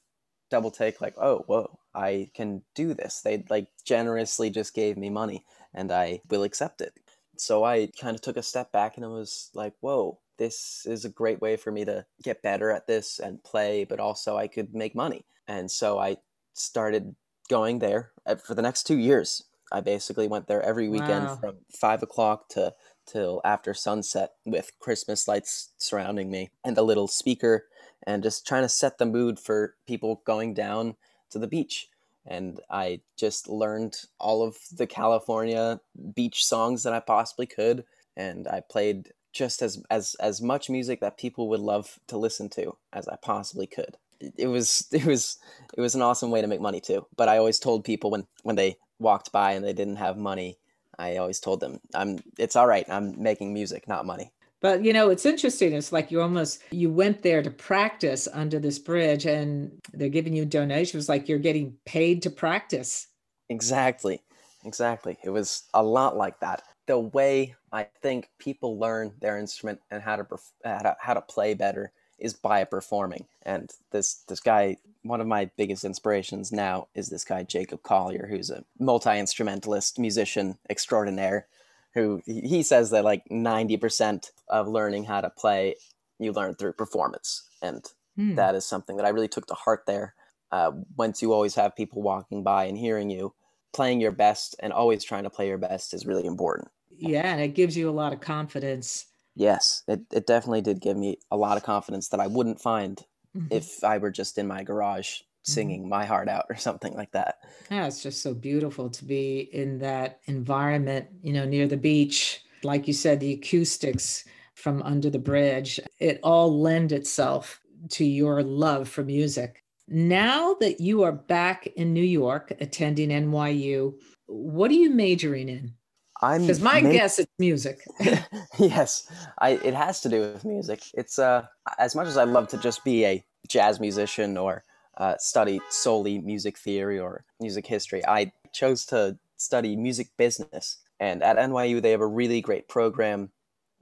double 0.50 0.70
take. 0.70 1.00
Like, 1.00 1.14
"Oh, 1.19 1.40
whoa, 1.46 1.78
I 1.94 2.31
can 2.34 2.62
do 2.75 2.94
this." 2.94 3.20
They 3.23 3.44
like 3.50 3.69
generously 3.84 4.50
just 4.50 4.75
gave 4.75 4.96
me 4.96 5.11
money, 5.11 5.44
and 5.75 5.93
I 5.93 6.20
will 6.28 6.43
accept 6.44 6.81
it. 6.81 6.94
So 7.37 7.64
I 7.64 7.88
kind 8.00 8.14
of 8.14 8.23
took 8.23 8.37
a 8.37 8.43
step 8.43 8.73
back, 8.73 8.96
and 8.96 9.05
I 9.05 9.08
was 9.08 9.50
like, 9.55 9.75
"Whoa." 9.81 10.20
This 10.38 10.84
is 10.86 11.04
a 11.04 11.08
great 11.10 11.40
way 11.40 11.56
for 11.56 11.70
me 11.72 11.84
to 11.84 12.06
get 12.22 12.42
better 12.42 12.70
at 12.70 12.86
this 12.86 13.18
and 13.18 13.42
play, 13.42 13.84
but 13.84 14.00
also 14.00 14.36
I 14.36 14.48
could 14.48 14.74
make 14.74 14.94
money 14.94 15.24
and 15.48 15.70
so 15.70 15.98
I 15.98 16.16
started 16.54 17.14
going 17.48 17.78
there 17.78 18.12
uh, 18.26 18.36
for 18.36 18.54
the 18.54 18.62
next 18.62 18.84
two 18.84 18.98
years. 18.98 19.44
I 19.72 19.80
basically 19.80 20.28
went 20.28 20.46
there 20.46 20.62
every 20.62 20.88
weekend 20.88 21.30
Wow. 21.30 21.38
from 21.40 21.58
five 21.72 22.02
o'clock 22.02 22.48
to 22.50 22.74
till 23.06 23.40
after 23.44 23.72
sunset 23.74 24.32
with 24.44 24.72
Christmas 24.80 25.28
lights 25.28 25.72
surrounding 25.78 26.30
me 26.30 26.50
and 26.64 26.76
a 26.76 26.82
little 26.82 27.06
speaker 27.06 27.66
and 28.06 28.22
just 28.22 28.46
trying 28.46 28.62
to 28.62 28.68
set 28.68 28.98
the 28.98 29.06
mood 29.06 29.38
for 29.38 29.76
people 29.86 30.22
going 30.24 30.54
down 30.54 30.96
to 31.30 31.38
the 31.38 31.46
beach. 31.46 31.88
And 32.24 32.60
I 32.70 33.00
just 33.16 33.48
learned 33.48 33.96
all 34.18 34.42
of 34.42 34.56
the 34.72 34.86
California 34.86 35.80
beach 36.14 36.44
songs 36.44 36.82
that 36.82 36.92
I 36.92 37.00
possibly 37.00 37.46
could. 37.46 37.84
And 38.16 38.48
I 38.48 38.60
played 38.60 39.12
just 39.36 39.62
as, 39.62 39.82
as, 39.90 40.16
as 40.20 40.40
much 40.40 40.70
music 40.70 41.00
that 41.00 41.18
people 41.18 41.48
would 41.48 41.60
love 41.60 41.98
to 42.08 42.16
listen 42.16 42.48
to 42.50 42.76
as 42.92 43.06
I 43.08 43.16
possibly 43.16 43.66
could 43.66 43.96
it 44.20 44.46
was 44.46 44.86
it 44.92 45.04
was 45.04 45.38
it 45.76 45.80
was 45.80 45.94
an 45.94 46.02
awesome 46.02 46.30
way 46.30 46.40
to 46.40 46.46
make 46.46 46.60
money 46.60 46.80
too. 46.80 47.06
But 47.16 47.28
I 47.28 47.38
always 47.38 47.58
told 47.58 47.84
people 47.84 48.10
when 48.10 48.26
when 48.42 48.56
they 48.56 48.78
walked 48.98 49.32
by 49.32 49.52
and 49.52 49.64
they 49.64 49.72
didn't 49.72 49.96
have 49.96 50.16
money, 50.16 50.58
I 50.98 51.16
always 51.16 51.40
told 51.40 51.60
them, 51.60 51.80
"I'm 51.94 52.20
it's 52.38 52.56
all 52.56 52.66
right. 52.66 52.86
I'm 52.88 53.20
making 53.20 53.52
music, 53.52 53.88
not 53.88 54.06
money." 54.06 54.32
But 54.60 54.84
you 54.84 54.92
know, 54.92 55.10
it's 55.10 55.26
interesting. 55.26 55.72
It's 55.72 55.92
like 55.92 56.10
you 56.10 56.20
almost 56.20 56.62
you 56.70 56.90
went 56.90 57.22
there 57.22 57.42
to 57.42 57.50
practice 57.50 58.26
under 58.32 58.58
this 58.58 58.78
bridge 58.78 59.26
and 59.26 59.78
they're 59.92 60.08
giving 60.08 60.34
you 60.34 60.44
donations 60.44 61.08
like 61.08 61.28
you're 61.28 61.38
getting 61.38 61.76
paid 61.84 62.22
to 62.22 62.30
practice. 62.30 63.08
Exactly, 63.48 64.22
exactly. 64.64 65.18
It 65.22 65.30
was 65.30 65.64
a 65.74 65.82
lot 65.82 66.16
like 66.16 66.40
that. 66.40 66.62
The 66.86 66.98
way 66.98 67.54
I 67.76 67.88
think 68.02 68.31
people 68.38 68.78
learn 68.78 69.14
their 69.20 69.38
instrument 69.38 69.81
and 69.90 70.02
how 70.02 70.17
to 70.17 70.25
perf- 70.25 70.52
how 70.64 70.78
to, 70.78 70.96
how 71.00 71.14
to 71.14 71.20
play 71.20 71.55
better 71.55 71.93
is 72.19 72.32
by 72.32 72.64
performing. 72.64 73.26
And 73.44 73.70
this 73.90 74.25
this 74.28 74.40
guy, 74.40 74.78
one 75.02 75.20
of 75.20 75.26
my 75.26 75.50
biggest 75.58 75.84
inspirations 75.84 76.52
now 76.52 76.88
is 76.94 77.08
this 77.11 77.25
guy 77.25 77.43
Jacob 77.43 77.82
Collier, 77.82 78.26
who's 78.28 78.50
a 78.50 78.64
multi 78.78 79.19
instrumentalist 79.19 79.99
musician 79.99 80.58
extraordinaire. 80.70 81.49
Who 81.94 82.23
he 82.25 82.40
he 82.40 82.62
says 82.62 82.90
that 82.90 83.05
like 83.05 83.31
ninety 83.31 83.76
percent 83.76 84.32
of 84.49 84.69
learning 84.69 85.05
how 85.05 85.20
to 85.20 85.31
play 85.31 85.76
you 86.19 86.32
learn 86.32 86.55
through 86.55 86.73
performance, 86.75 87.49
and 87.61 87.84
Hmm. 88.17 88.34
that 88.37 88.55
is 88.55 88.64
something 88.64 88.96
that 88.96 89.06
I 89.06 89.11
really 89.11 89.28
took 89.28 89.46
to 89.49 89.55
heart 89.55 89.84
there. 89.87 90.14
Uh, 90.50 90.73
once 90.96 91.20
you 91.20 91.32
always 91.34 91.55
have 91.56 91.76
people 91.76 92.00
walking 92.02 92.43
by 92.43 92.64
and 92.64 92.78
hearing 92.78 93.11
you, 93.11 93.34
playing 93.75 94.00
your 94.00 94.12
best 94.12 94.56
and 94.61 94.73
always 94.73 95.05
trying 95.05 95.25
to 95.25 95.31
play 95.31 95.49
your 95.49 95.58
best 95.58 95.93
is 95.93 96.06
really 96.06 96.25
important. 96.26 96.69
Yeah, 96.98 97.32
and 97.32 97.40
it 97.40 97.54
gives 97.54 97.76
you 97.76 97.88
a 97.88 97.93
lot 97.93 98.12
of 98.12 98.20
confidence. 98.20 99.06
Yes, 99.34 99.82
it, 99.87 100.00
it 100.12 100.26
definitely 100.26 100.62
did 100.62 100.81
give 100.81 100.96
me 100.96 101.19
a 101.31 101.37
lot 101.37 101.56
of 101.56 101.62
confidence 101.62 102.08
that 102.08 102.20
I 102.20 102.26
wouldn't 102.26 102.60
find 102.60 103.04
Mhm. 103.34 103.48
if 103.50 103.84
I 103.84 103.98
were 103.98 104.10
just 104.10 104.38
in 104.38 104.46
my 104.46 104.62
garage 104.62 105.20
singing 105.43 105.88
my 105.88 106.06
heart 106.06 106.28
out 106.28 106.46
or 106.48 106.56
something 106.56 106.94
like 106.94 107.12
that. 107.12 107.37
Yeah, 107.70 107.87
it's 107.87 108.02
just 108.02 108.22
so 108.22 108.32
beautiful 108.34 108.88
to 108.90 109.04
be 109.04 109.40
in 109.52 109.78
that 109.81 110.20
environment, 110.26 111.08
you 111.22 111.32
know, 111.32 111.44
near 111.44 111.66
the 111.66 111.76
beach. 111.76 112.40
Like 112.62 112.87
you 112.87 112.94
said, 112.94 113.20
the 113.20 113.32
acoustics 113.34 114.25
from 114.54 114.82
under 114.82 115.11
the 115.11 115.18
bridge, 115.18 115.78
it 115.99 116.18
all 116.23 116.61
lend 116.61 116.92
itself 116.92 117.61
to 117.90 118.04
your 118.04 118.42
love 118.42 118.88
for 118.88 119.04
music. 119.04 119.62
Now 119.88 120.54
that 120.54 120.80
you 120.80 121.02
are 121.02 121.12
back 121.12 121.66
in 121.66 121.92
New 121.92 122.02
York 122.02 122.52
attending 122.61 123.11
NYU, 123.11 123.99
what 124.26 124.70
are 124.70 124.75
you 124.75 124.90
majoring 124.90 125.49
in? 125.49 125.75
I'm 126.23 126.42
Because 126.42 126.61
my 126.61 126.80
guess 126.80 127.18
it's 127.18 127.32
music. 127.38 127.80
yes, 128.58 129.11
I 129.38 129.50
it 129.50 129.75
has 129.75 130.00
to 130.02 130.08
do 130.08 130.20
with 130.20 130.44
music. 130.44 130.82
It's 130.94 131.18
uh 131.18 131.46
as 131.78 131.94
much 131.94 132.06
as 132.08 132.16
I 132.16 132.25
love 132.25 132.49
to 132.49 132.58
just 132.58 132.85
be 132.85 133.04
a 133.04 133.25
jazz 133.49 133.80
musician 133.80 134.37
or 134.37 134.64
uh, 134.96 135.16
study 135.18 135.61
solely 135.68 136.18
music 136.20 136.56
theory 136.58 136.99
or 136.99 137.25
music 137.38 137.66
history, 137.66 138.04
I 138.06 138.32
chose 138.52 138.87
to 138.87 139.18
study 139.37 139.76
music 139.76 140.08
business. 140.16 140.78
And 140.99 141.23
at 141.23 141.37
NYU, 141.37 141.82
they 141.82 141.90
have 141.90 142.00
a 142.00 142.06
really 142.06 142.40
great 142.40 142.68
program 142.68 143.30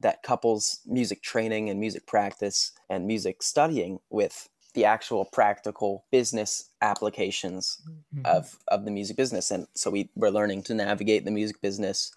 that 0.00 0.22
couples 0.24 0.80
music 0.86 1.22
training 1.22 1.70
and 1.70 1.78
music 1.78 2.06
practice 2.06 2.72
and 2.90 3.06
music 3.06 3.42
studying 3.42 4.00
with 4.10 4.48
the 4.74 4.84
actual 4.84 5.24
practical 5.24 6.04
business 6.10 6.70
applications 6.82 7.80
Mhm. 8.12 8.26
of 8.26 8.58
of 8.68 8.84
the 8.84 8.90
music 8.90 9.16
business 9.16 9.50
and 9.52 9.68
so 9.74 9.88
we 9.90 10.10
we're 10.16 10.30
learning 10.30 10.62
to 10.64 10.74
navigate 10.74 11.24
the 11.24 11.30
music 11.30 11.60
business 11.60 12.10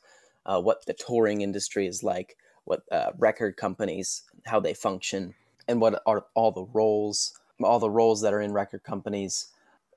uh, 0.47 0.59
what 0.59 0.85
the 0.85 0.93
touring 0.93 1.41
industry 1.41 1.85
is 1.87 2.01
like 2.03 2.35
what 2.65 2.81
uh, 2.91 3.11
record 3.17 3.55
companies 3.57 4.23
how 4.45 4.59
they 4.59 4.73
function 4.73 5.33
and 5.67 5.79
what 5.81 6.01
are 6.05 6.25
all 6.33 6.51
the 6.51 6.65
roles 6.73 7.37
all 7.63 7.79
the 7.79 7.89
roles 7.89 8.21
that 8.21 8.33
are 8.33 8.41
in 8.41 8.53
record 8.53 8.83
companies. 8.83 9.47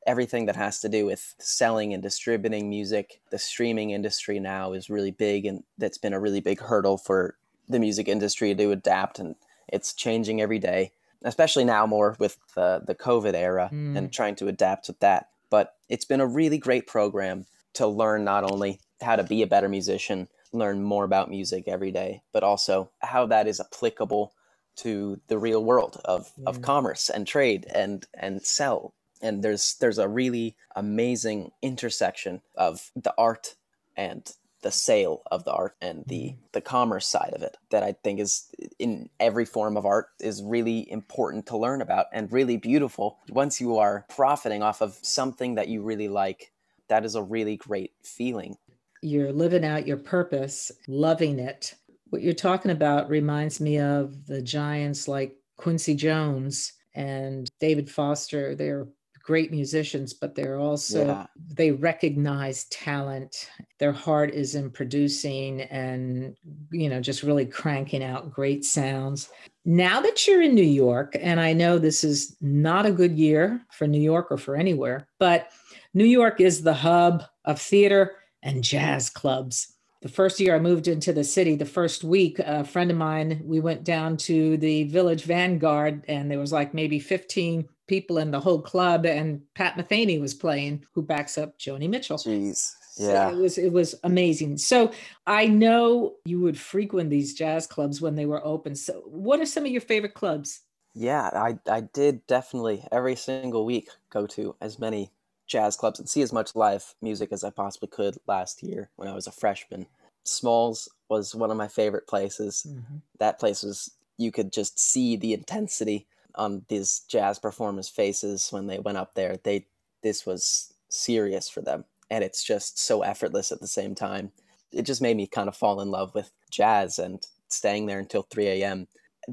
Everything 0.06 0.46
that 0.46 0.56
has 0.56 0.80
to 0.80 0.88
do 0.88 1.04
with 1.04 1.34
selling 1.38 1.92
and 1.92 2.02
distributing 2.02 2.70
music. 2.70 3.20
The 3.30 3.38
streaming 3.38 3.90
industry 3.90 4.40
now 4.40 4.72
is 4.72 4.88
really 4.88 5.10
big 5.10 5.44
and 5.44 5.62
that's 5.76 5.98
been 5.98 6.14
a 6.14 6.20
really 6.20 6.40
big 6.40 6.58
hurdle 6.60 6.96
for 6.96 7.36
the 7.68 7.78
music 7.78 8.08
industry 8.08 8.54
to 8.54 8.70
adapt 8.70 9.18
and 9.18 9.34
it's 9.68 9.92
changing 9.92 10.40
every 10.40 10.58
day 10.58 10.92
especially 11.22 11.64
now 11.64 11.86
more 11.86 12.16
with 12.18 12.38
the, 12.54 12.82
the 12.86 12.94
covid 12.94 13.34
era 13.34 13.68
Mm. 13.70 13.96
and 13.98 14.10
trying 14.12 14.34
to 14.36 14.48
adapt 14.48 14.88
with 14.88 14.98
that. 15.00 15.28
But 15.50 15.74
it's 15.90 16.06
been 16.06 16.22
a 16.22 16.26
really 16.26 16.56
great 16.56 16.86
program 16.86 17.44
to 17.74 17.86
learn 17.86 18.24
not 18.24 18.50
only 18.50 18.80
how 19.02 19.16
to 19.16 19.22
be 19.22 19.42
a 19.42 19.46
better 19.46 19.68
musician 19.68 20.28
learn 20.52 20.82
more 20.82 21.04
about 21.04 21.30
music 21.30 21.64
every 21.66 21.90
day 21.90 22.22
but 22.32 22.42
also 22.42 22.90
how 23.00 23.26
that 23.26 23.46
is 23.46 23.60
applicable 23.60 24.32
to 24.76 25.20
the 25.28 25.38
real 25.38 25.62
world 25.62 26.00
of, 26.04 26.30
Yeah. 26.36 26.48
of 26.48 26.62
commerce 26.62 27.10
and 27.10 27.26
trade 27.26 27.66
and 27.74 28.06
and 28.14 28.42
sell 28.42 28.94
and 29.20 29.42
there's 29.42 29.74
there's 29.80 29.98
a 29.98 30.08
really 30.08 30.56
amazing 30.74 31.50
intersection 31.62 32.42
of 32.54 32.90
the 32.96 33.14
art 33.18 33.56
and 33.96 34.32
the 34.62 34.70
sale 34.70 35.22
of 35.30 35.44
the 35.44 35.52
art 35.52 35.74
and 35.80 36.04
the 36.06 36.20
mm-hmm. 36.20 36.40
the 36.52 36.60
commerce 36.60 37.06
side 37.06 37.32
of 37.34 37.42
it 37.42 37.56
that 37.70 37.82
I 37.82 37.92
think 37.92 38.20
is 38.20 38.46
in 38.78 39.08
every 39.18 39.44
form 39.44 39.76
of 39.76 39.86
art 39.86 40.08
is 40.20 40.42
really 40.42 40.90
important 40.90 41.46
to 41.46 41.56
learn 41.56 41.80
about 41.80 42.06
and 42.12 42.30
really 42.32 42.56
beautiful. 42.56 43.18
Once 43.30 43.60
you 43.60 43.78
are 43.78 44.04
profiting 44.08 44.62
off 44.62 44.82
of 44.82 44.98
something 45.02 45.54
that 45.54 45.68
you 45.68 45.82
really 45.82 46.08
like, 46.08 46.52
that 46.88 47.04
is 47.04 47.14
a 47.14 47.22
really 47.22 47.56
great 47.56 47.92
feeling. 48.02 48.56
You're 49.02 49.32
living 49.32 49.64
out 49.64 49.86
your 49.86 49.96
purpose, 49.96 50.70
loving 50.88 51.38
it. 51.38 51.74
What 52.10 52.22
you're 52.22 52.34
talking 52.34 52.70
about 52.70 53.08
reminds 53.08 53.60
me 53.60 53.78
of 53.78 54.26
the 54.26 54.42
giants 54.42 55.08
like 55.08 55.36
Quincy 55.56 55.94
Jones 55.94 56.72
and 56.94 57.50
David 57.60 57.90
Foster. 57.90 58.54
They're 58.54 58.88
great 59.22 59.52
musicians, 59.52 60.12
but 60.12 60.34
they're 60.34 60.58
also, 60.58 61.06
yeah. 61.06 61.26
they 61.54 61.70
recognize 61.70 62.64
talent. 62.64 63.48
Their 63.78 63.92
heart 63.92 64.34
is 64.34 64.54
in 64.54 64.70
producing 64.70 65.62
and, 65.62 66.34
you 66.72 66.88
know, 66.88 67.00
just 67.00 67.22
really 67.22 67.46
cranking 67.46 68.02
out 68.02 68.32
great 68.32 68.64
sounds. 68.64 69.30
Now 69.64 70.00
that 70.00 70.26
you're 70.26 70.42
in 70.42 70.54
New 70.54 70.62
York, 70.62 71.16
and 71.20 71.38
I 71.38 71.52
know 71.52 71.78
this 71.78 72.02
is 72.02 72.36
not 72.40 72.86
a 72.86 72.92
good 72.92 73.16
year 73.16 73.60
for 73.70 73.86
New 73.86 74.00
York 74.00 74.28
or 74.30 74.38
for 74.38 74.56
anywhere, 74.56 75.06
but 75.18 75.50
New 75.94 76.06
York 76.06 76.40
is 76.40 76.62
the 76.62 76.74
hub 76.74 77.22
of 77.44 77.60
theater 77.60 78.16
and 78.42 78.64
jazz 78.64 79.10
clubs. 79.10 79.74
The 80.02 80.08
first 80.08 80.40
year 80.40 80.56
I 80.56 80.60
moved 80.60 80.88
into 80.88 81.12
the 81.12 81.24
city, 81.24 81.56
the 81.56 81.66
first 81.66 82.04
week, 82.04 82.38
a 82.38 82.64
friend 82.64 82.90
of 82.90 82.96
mine, 82.96 83.42
we 83.44 83.60
went 83.60 83.84
down 83.84 84.16
to 84.18 84.56
the 84.56 84.84
Village 84.84 85.24
Vanguard, 85.24 86.04
and 86.08 86.30
there 86.30 86.38
was 86.38 86.52
like 86.52 86.72
maybe 86.72 86.98
15 86.98 87.68
people 87.86 88.16
in 88.16 88.30
the 88.30 88.40
whole 88.40 88.62
club, 88.62 89.04
and 89.04 89.42
Pat 89.54 89.76
Metheny 89.76 90.18
was 90.18 90.32
playing, 90.32 90.86
who 90.94 91.02
backs 91.02 91.36
up 91.36 91.58
Joni 91.58 91.88
Mitchell. 91.88 92.16
Jeez. 92.16 92.72
Yeah. 92.96 93.30
So 93.30 93.36
it 93.36 93.40
was 93.40 93.58
it 93.58 93.72
was 93.72 93.94
amazing. 94.04 94.58
So 94.58 94.92
I 95.26 95.46
know 95.46 96.16
you 96.24 96.40
would 96.40 96.58
frequent 96.58 97.10
these 97.10 97.34
jazz 97.34 97.66
clubs 97.66 98.00
when 98.00 98.14
they 98.14 98.26
were 98.26 98.44
open. 98.44 98.74
So 98.74 99.02
what 99.06 99.40
are 99.40 99.46
some 99.46 99.64
of 99.64 99.70
your 99.70 99.80
favorite 99.80 100.14
clubs? 100.14 100.60
Yeah, 100.94 101.30
I 101.32 101.58
I 101.70 101.82
did 101.82 102.26
definitely 102.26 102.84
every 102.90 103.16
single 103.16 103.64
week 103.64 103.88
go 104.10 104.26
to 104.28 104.56
as 104.60 104.78
many 104.78 105.12
jazz 105.50 105.76
clubs 105.76 105.98
and 105.98 106.08
see 106.08 106.22
as 106.22 106.32
much 106.32 106.54
live 106.54 106.94
music 107.02 107.32
as 107.32 107.42
I 107.42 107.50
possibly 107.50 107.88
could 107.88 108.16
last 108.26 108.62
year 108.62 108.88
when 108.96 109.08
I 109.08 109.14
was 109.14 109.26
a 109.26 109.32
freshman. 109.32 109.86
Smalls 110.24 110.88
was 111.08 111.34
one 111.34 111.50
of 111.50 111.56
my 111.56 111.68
favorite 111.68 112.06
places. 112.06 112.64
Mm-hmm. 112.66 112.98
That 113.18 113.40
place 113.40 113.62
was 113.62 113.90
you 114.16 114.30
could 114.30 114.52
just 114.52 114.78
see 114.78 115.16
the 115.16 115.34
intensity 115.34 116.06
on 116.36 116.64
these 116.68 117.00
jazz 117.08 117.38
performers' 117.38 117.88
faces 117.88 118.48
when 118.50 118.66
they 118.66 118.78
went 118.78 118.98
up 118.98 119.14
there. 119.14 119.36
They 119.42 119.66
this 120.02 120.24
was 120.24 120.72
serious 120.88 121.48
for 121.48 121.60
them, 121.60 121.84
and 122.10 122.22
it's 122.22 122.44
just 122.44 122.78
so 122.78 123.02
effortless 123.02 123.50
at 123.50 123.60
the 123.60 123.66
same 123.66 123.94
time. 123.94 124.30
It 124.72 124.82
just 124.82 125.02
made 125.02 125.16
me 125.16 125.26
kind 125.26 125.48
of 125.48 125.56
fall 125.56 125.80
in 125.80 125.90
love 125.90 126.14
with 126.14 126.30
jazz 126.50 126.98
and 126.98 127.26
staying 127.48 127.86
there 127.86 127.98
until 127.98 128.22
3 128.22 128.46
a.m. 128.46 128.86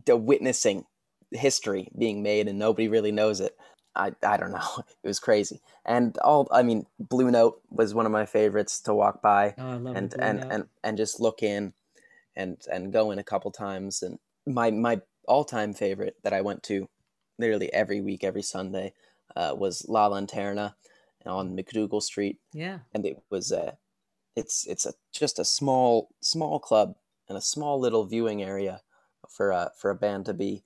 The 0.06 0.18
witnessing 0.18 0.86
history 1.32 1.90
being 1.98 2.24
made 2.24 2.48
and 2.48 2.58
nobody 2.58 2.88
really 2.88 3.12
knows 3.12 3.40
it. 3.40 3.56
I, 3.98 4.12
I 4.24 4.38
don't 4.38 4.52
know. 4.52 4.84
It 5.04 5.08
was 5.08 5.20
crazy. 5.20 5.62
And 5.86 6.18
all 6.20 6.48
I 6.52 6.64
mean, 6.64 6.86
Blue 7.00 7.32
Note 7.32 7.62
was 7.70 7.94
one 7.94 8.06
of 8.06 8.12
my 8.12 8.26
favorites 8.26 8.80
to 8.82 8.94
walk 8.94 9.22
by 9.22 9.56
oh, 9.58 9.88
and 9.88 10.14
and, 10.20 10.44
and 10.52 10.66
and 10.84 10.98
just 10.98 11.20
look 11.20 11.42
in 11.44 11.74
and 12.36 12.58
and 12.72 12.94
go 12.94 13.12
in 13.12 13.20
a 13.20 13.24
couple 13.24 13.52
times. 13.52 14.04
And 14.04 14.20
my 14.46 14.72
my 14.72 15.02
all 15.28 15.44
time 15.44 15.74
favorite 15.74 16.18
that 16.24 16.34
I 16.34 16.42
went 16.42 16.64
to 16.64 16.88
literally 17.40 17.72
every 17.74 18.02
week, 18.02 18.24
every 18.24 18.42
Sunday, 18.42 18.94
uh, 19.36 19.56
was 19.58 19.86
La 19.88 20.10
Lanterna 20.10 20.76
on 21.26 21.56
MacDougal 21.56 22.02
Street. 22.02 22.40
Yeah. 22.54 22.80
And 22.94 23.06
it 23.06 23.22
was 23.30 23.52
a, 23.52 23.78
it's 24.36 24.66
it's 24.68 24.86
a 24.86 24.94
just 25.12 25.40
a 25.40 25.46
small 25.46 26.10
small 26.22 26.60
club 26.60 26.96
and 27.28 27.38
a 27.38 27.42
small 27.42 27.80
little 27.80 28.06
viewing 28.06 28.44
area 28.44 28.82
for 29.30 29.52
a 29.52 29.72
for 29.78 29.90
a 29.90 29.96
band 29.96 30.26
to 30.26 30.34
be. 30.34 30.64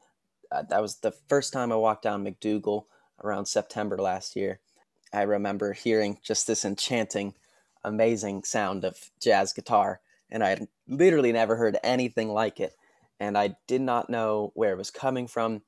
Uh, 0.51 0.63
that 0.69 0.81
was 0.81 0.97
the 0.97 1.11
first 1.11 1.53
time 1.53 1.71
I 1.71 1.75
walked 1.75 2.03
down 2.03 2.25
MacDougal 2.25 2.85
around 3.23 3.45
September 3.45 3.97
last 3.97 4.35
year. 4.35 4.59
I 5.13 5.23
remember 5.23 5.73
hearing 5.73 6.19
just 6.23 6.47
this 6.47 6.63
enchanting, 6.63 7.33
amazing 7.83 8.43
sound 8.43 8.85
of 8.85 9.11
jazz 9.19 9.53
guitar, 9.53 9.99
and 10.29 10.43
I 10.43 10.49
had 10.49 10.67
literally 10.87 11.31
never 11.31 11.55
heard 11.57 11.77
anything 11.83 12.29
like 12.29 12.59
it. 12.59 12.73
And 13.19 13.37
I 13.37 13.55
did 13.67 13.81
not 13.81 14.09
know 14.09 14.51
where 14.55 14.71
it 14.71 14.77
was 14.77 14.89
coming 14.89 15.27
from. 15.27 15.61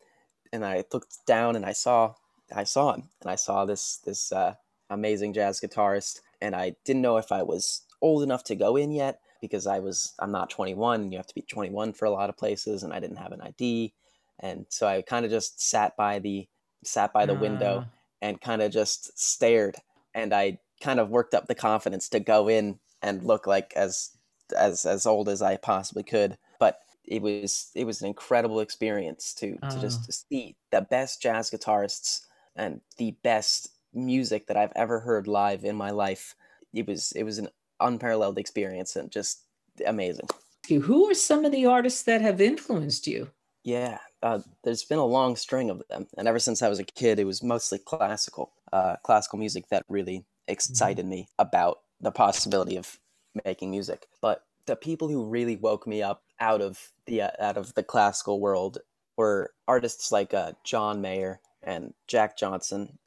And 0.52 0.66
I 0.66 0.86
looked 0.94 1.26
down 1.28 1.56
and 1.56 1.66
I 1.66 1.74
saw, 1.74 2.14
I 2.56 2.64
saw 2.64 2.94
him, 2.94 3.10
and 3.22 3.30
I 3.30 3.36
saw 3.36 3.66
this 3.66 3.98
this 3.98 4.32
uh, 4.32 4.56
amazing 4.90 5.34
jazz 5.34 5.60
guitarist. 5.60 6.22
And 6.42 6.56
I 6.56 6.76
didn't 6.86 7.02
know 7.02 7.18
if 7.18 7.32
I 7.32 7.44
was 7.44 7.82
old 8.02 8.24
enough 8.24 8.44
to 8.46 8.56
go 8.56 8.76
in 8.76 8.92
yet 8.92 9.20
because 9.42 9.68
I 9.68 9.80
was 9.80 10.14
I'm 10.20 10.32
not 10.32 10.50
21. 10.50 11.12
You 11.12 11.18
have 11.18 11.28
to 11.28 11.36
be 11.36 11.42
21 11.42 11.94
for 11.94 12.06
a 12.06 12.12
lot 12.12 12.30
of 12.30 12.38
places, 12.38 12.84
and 12.84 12.94
I 12.94 13.00
didn't 13.00 13.18
have 13.18 13.34
an 13.34 13.42
ID. 13.42 13.94
And 14.40 14.66
so 14.70 14.88
I 14.88 15.02
kind 15.02 15.26
of 15.26 15.32
just 15.32 15.62
sat 15.62 15.96
by 15.98 16.20
the 16.20 16.48
sat 16.88 17.14
by 17.14 17.26
the 17.26 17.36
uh. 17.36 17.40
window 17.40 17.86
and 18.22 18.40
kind 18.42 18.62
of 18.62 18.72
just 18.72 19.18
stared 19.20 19.76
and 20.14 20.34
i 20.34 20.58
kind 20.82 21.00
of 21.00 21.10
worked 21.10 21.34
up 21.34 21.48
the 21.48 21.56
confidence 21.56 22.10
to 22.10 22.20
go 22.20 22.50
in 22.50 22.80
and 23.02 23.24
look 23.24 23.48
like 23.48 23.74
as 23.76 24.12
as 24.58 24.86
as 24.86 25.06
old 25.06 25.30
as 25.30 25.42
i 25.42 25.56
possibly 25.58 26.04
could. 26.04 26.38
But 26.60 26.80
it 27.06 27.22
was 27.22 27.72
it 27.76 27.86
was 27.86 28.02
an 28.02 28.08
incredible 28.08 28.60
experience 28.60 29.34
to 29.36 29.58
to 29.58 29.80
just 29.80 30.10
uh. 30.10 30.12
see 30.12 30.56
the 30.72 30.82
best 30.82 31.22
jazz 31.22 31.50
guitarists 31.50 32.22
and 32.56 32.82
the 32.98 33.16
best 33.24 33.70
music 33.96 34.48
that 34.48 34.58
i've 34.58 34.72
ever 34.76 35.00
heard 35.00 35.28
live 35.28 35.64
in 35.64 35.76
my 35.76 35.92
life. 35.92 36.36
It 36.74 36.88
was 36.88 37.12
it 37.14 37.24
was 37.24 37.38
an 37.38 37.50
unparalleled 37.80 38.38
experience 38.38 38.96
and 38.96 39.12
just 39.12 39.44
amazing. 39.86 40.28
Who 40.70 41.10
are 41.10 41.14
some 41.14 41.44
of 41.46 41.52
the 41.52 41.66
artists 41.66 42.04
that 42.04 42.22
have 42.22 42.40
influenced 42.40 43.06
you? 43.06 43.32
Yeah, 43.64 44.00
uh, 44.24 44.40
there's 44.64 44.86
been 44.86 45.00
a 45.00 45.06
long 45.06 45.36
string 45.36 45.70
of 45.70 45.84
them, 45.90 46.08
and 46.18 46.28
ever 46.28 46.40
since 46.40 46.62
I 46.62 46.70
was 46.70 46.80
a 46.80 46.86
kid, 46.86 47.20
it 47.20 47.26
was 47.26 47.44
mostly 47.44 47.78
classical, 47.78 48.54
uh, 48.72 48.96
classical 49.04 49.38
music 49.38 49.68
that 49.70 49.84
really 49.90 50.20
mm-hmm. 50.20 50.54
excited 50.54 51.06
me 51.06 51.28
about 51.38 51.82
the 52.00 52.12
possibility 52.12 52.78
of 52.78 52.98
making 53.46 53.70
music. 53.70 54.08
But 54.22 54.44
the 54.66 54.78
people 54.78 55.10
who 55.10 55.26
really 55.26 55.58
woke 55.58 55.86
me 55.86 56.02
up 56.02 56.24
out 56.40 56.62
of 56.62 56.92
the 57.06 57.24
uh, 57.24 57.32
out 57.40 57.58
of 57.58 57.74
the 57.74 57.84
classical 57.84 58.40
world 58.40 58.78
were 59.18 59.52
artists 59.68 60.12
like 60.12 60.34
uh, 60.34 60.54
John 60.64 61.02
Mayer 61.02 61.42
and 61.62 61.94
Jack 62.08 62.38
Johnson, 62.38 62.98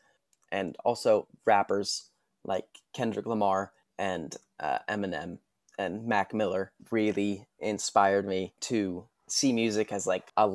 and 0.53 0.77
also 0.85 1.29
rappers 1.47 2.11
like 2.45 2.67
Kendrick 2.93 3.27
Lamar 3.27 3.73
and 3.99 4.37
uh, 4.61 4.79
Eminem 4.87 5.39
and 5.79 6.07
Mac 6.07 6.35
Miller. 6.35 6.73
Really 6.91 7.47
inspired 7.59 8.27
me 8.27 8.53
to 8.61 9.07
see 9.29 9.55
music 9.55 9.93
as 9.93 10.07
like 10.07 10.31
a 10.37 10.47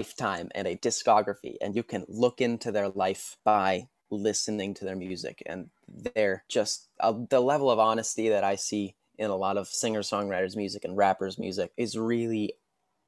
lifetime 0.00 0.48
and 0.54 0.66
a 0.66 0.76
discography 0.76 1.56
and 1.60 1.76
you 1.76 1.82
can 1.82 2.06
look 2.08 2.40
into 2.40 2.72
their 2.72 2.88
life 2.88 3.36
by 3.44 3.86
listening 4.10 4.72
to 4.74 4.84
their 4.84 4.96
music. 4.96 5.42
And 5.44 5.68
they're 6.14 6.44
just 6.48 6.88
uh, 7.00 7.12
the 7.28 7.40
level 7.40 7.70
of 7.70 7.78
honesty 7.78 8.30
that 8.30 8.44
i 8.44 8.56
see 8.56 8.94
in 9.18 9.30
a 9.30 9.36
lot 9.36 9.58
of 9.58 9.68
singer 9.68 10.00
songwriters 10.00 10.56
music 10.56 10.84
and 10.84 10.96
rappers 10.96 11.38
music 11.38 11.72
is 11.76 11.98
really 11.98 12.54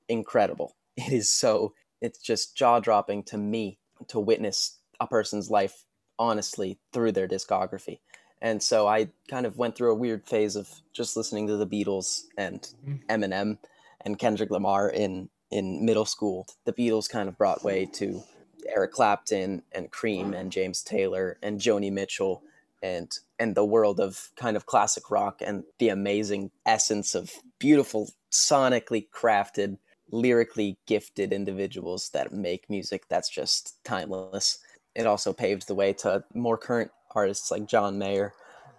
incredible. 0.09 0.77
It 0.97 1.13
is 1.13 1.31
so 1.31 1.73
it's 2.03 2.19
just 2.19 2.55
jaw 2.55 2.79
dropping 2.79 3.23
to 3.25 3.39
me 3.39 3.79
to 4.09 4.21
witness 4.21 4.79
a 5.01 5.07
person's 5.07 5.51
life 5.51 5.87
honestly 6.19 6.79
through 6.93 7.13
their 7.13 7.29
discography. 7.29 8.01
And 8.43 8.63
so 8.63 8.87
i 8.87 9.09
kind 9.31 9.47
of 9.47 9.57
went 9.57 9.75
through 9.75 9.93
a 9.93 10.03
weird 10.05 10.27
phase 10.27 10.55
of 10.57 10.69
just 10.93 11.17
listening 11.17 11.47
to 11.47 11.57
the 11.57 11.67
beatles 11.67 12.25
and 12.37 12.61
mm-hmm. 12.61 12.97
eminem 13.09 13.57
and 14.05 14.19
Kendrick 14.19 14.51
Lamar 14.51 14.91
in 14.91 15.31
in 15.53 15.85
middle 15.85 16.07
school. 16.07 16.47
The 16.65 16.73
Beatles 16.73 17.09
kind 17.09 17.29
of 17.29 17.39
brought 17.39 17.63
way 17.63 17.87
to 17.95 18.23
Eric 18.67 18.93
Clapton 18.93 19.63
and 19.73 19.91
Cream 19.91 20.35
and 20.35 20.51
James 20.51 20.83
Taylor 20.83 21.39
and 21.43 21.61
Joni 21.61 21.93
Mitchell 21.93 22.43
and 22.83 23.19
and 23.39 23.55
the 23.55 23.65
world 23.65 24.01
of 24.01 24.31
kind 24.37 24.57
of 24.57 24.67
classic 24.67 25.11
rock 25.11 25.41
and 25.41 25.65
the 25.79 25.89
amazing 25.89 26.51
essence 26.67 27.15
of 27.15 27.31
beautiful 27.59 28.11
sonically 28.31 29.09
crafted 29.11 29.79
lyrically 30.11 30.77
gifted 30.87 31.33
individuals 31.33 32.11
that 32.11 32.33
make 32.33 32.69
music 32.69 33.05
that's 33.09 33.29
just 33.29 33.83
timeless 33.85 34.59
it 34.95 35.07
also 35.07 35.33
paved 35.33 35.69
the 35.69 35.75
way 35.75 35.93
to 35.93 36.25
more 36.35 36.59
current 36.59 36.91
artists 37.15 37.51
like 37.51 37.67
john 37.67 37.99
mayer 37.99 38.35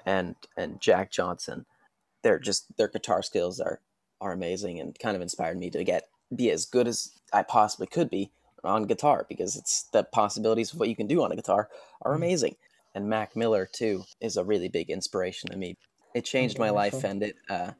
and 0.06 0.36
and 0.58 0.82
jack 0.82 1.10
johnson 1.10 1.66
they're 2.24 2.40
just 2.40 2.76
their 2.78 2.90
guitar 2.90 3.24
skills 3.24 3.60
are 3.60 3.80
are 4.22 4.34
amazing 4.34 4.80
and 4.80 4.98
kind 5.00 5.16
of 5.16 5.22
inspired 5.22 5.58
me 5.58 5.70
to 5.70 5.84
get 5.84 6.04
be 6.36 6.52
as 6.52 6.66
good 6.66 6.88
as 6.88 7.12
I 7.32 7.44
possibly 7.44 7.88
could 7.88 8.10
be 8.10 8.32
on 8.64 8.88
guitar 8.88 9.26
because 9.28 9.56
it's 9.56 9.84
the 9.92 10.04
possibilities 10.04 10.74
of 10.74 10.80
what 10.80 10.90
you 10.90 10.96
can 10.96 11.08
do 11.08 11.24
on 11.24 11.32
a 11.32 11.36
guitar 11.36 11.70
are 12.02 12.14
mm. 12.14 12.18
amazing. 12.18 12.56
And 12.96 13.10
Mac 13.10 13.36
Miller 13.36 13.68
too 13.72 14.04
is 14.22 14.38
a 14.38 14.44
really 14.44 14.70
big 14.70 14.90
inspiration 14.90 15.50
to 15.50 15.58
me. 15.58 15.78
It 16.14 16.26
changed 16.26 16.60
my 16.60 16.70
life 16.70 17.04
and 17.04 17.24
it 17.24 17.36
uh, 17.50 17.72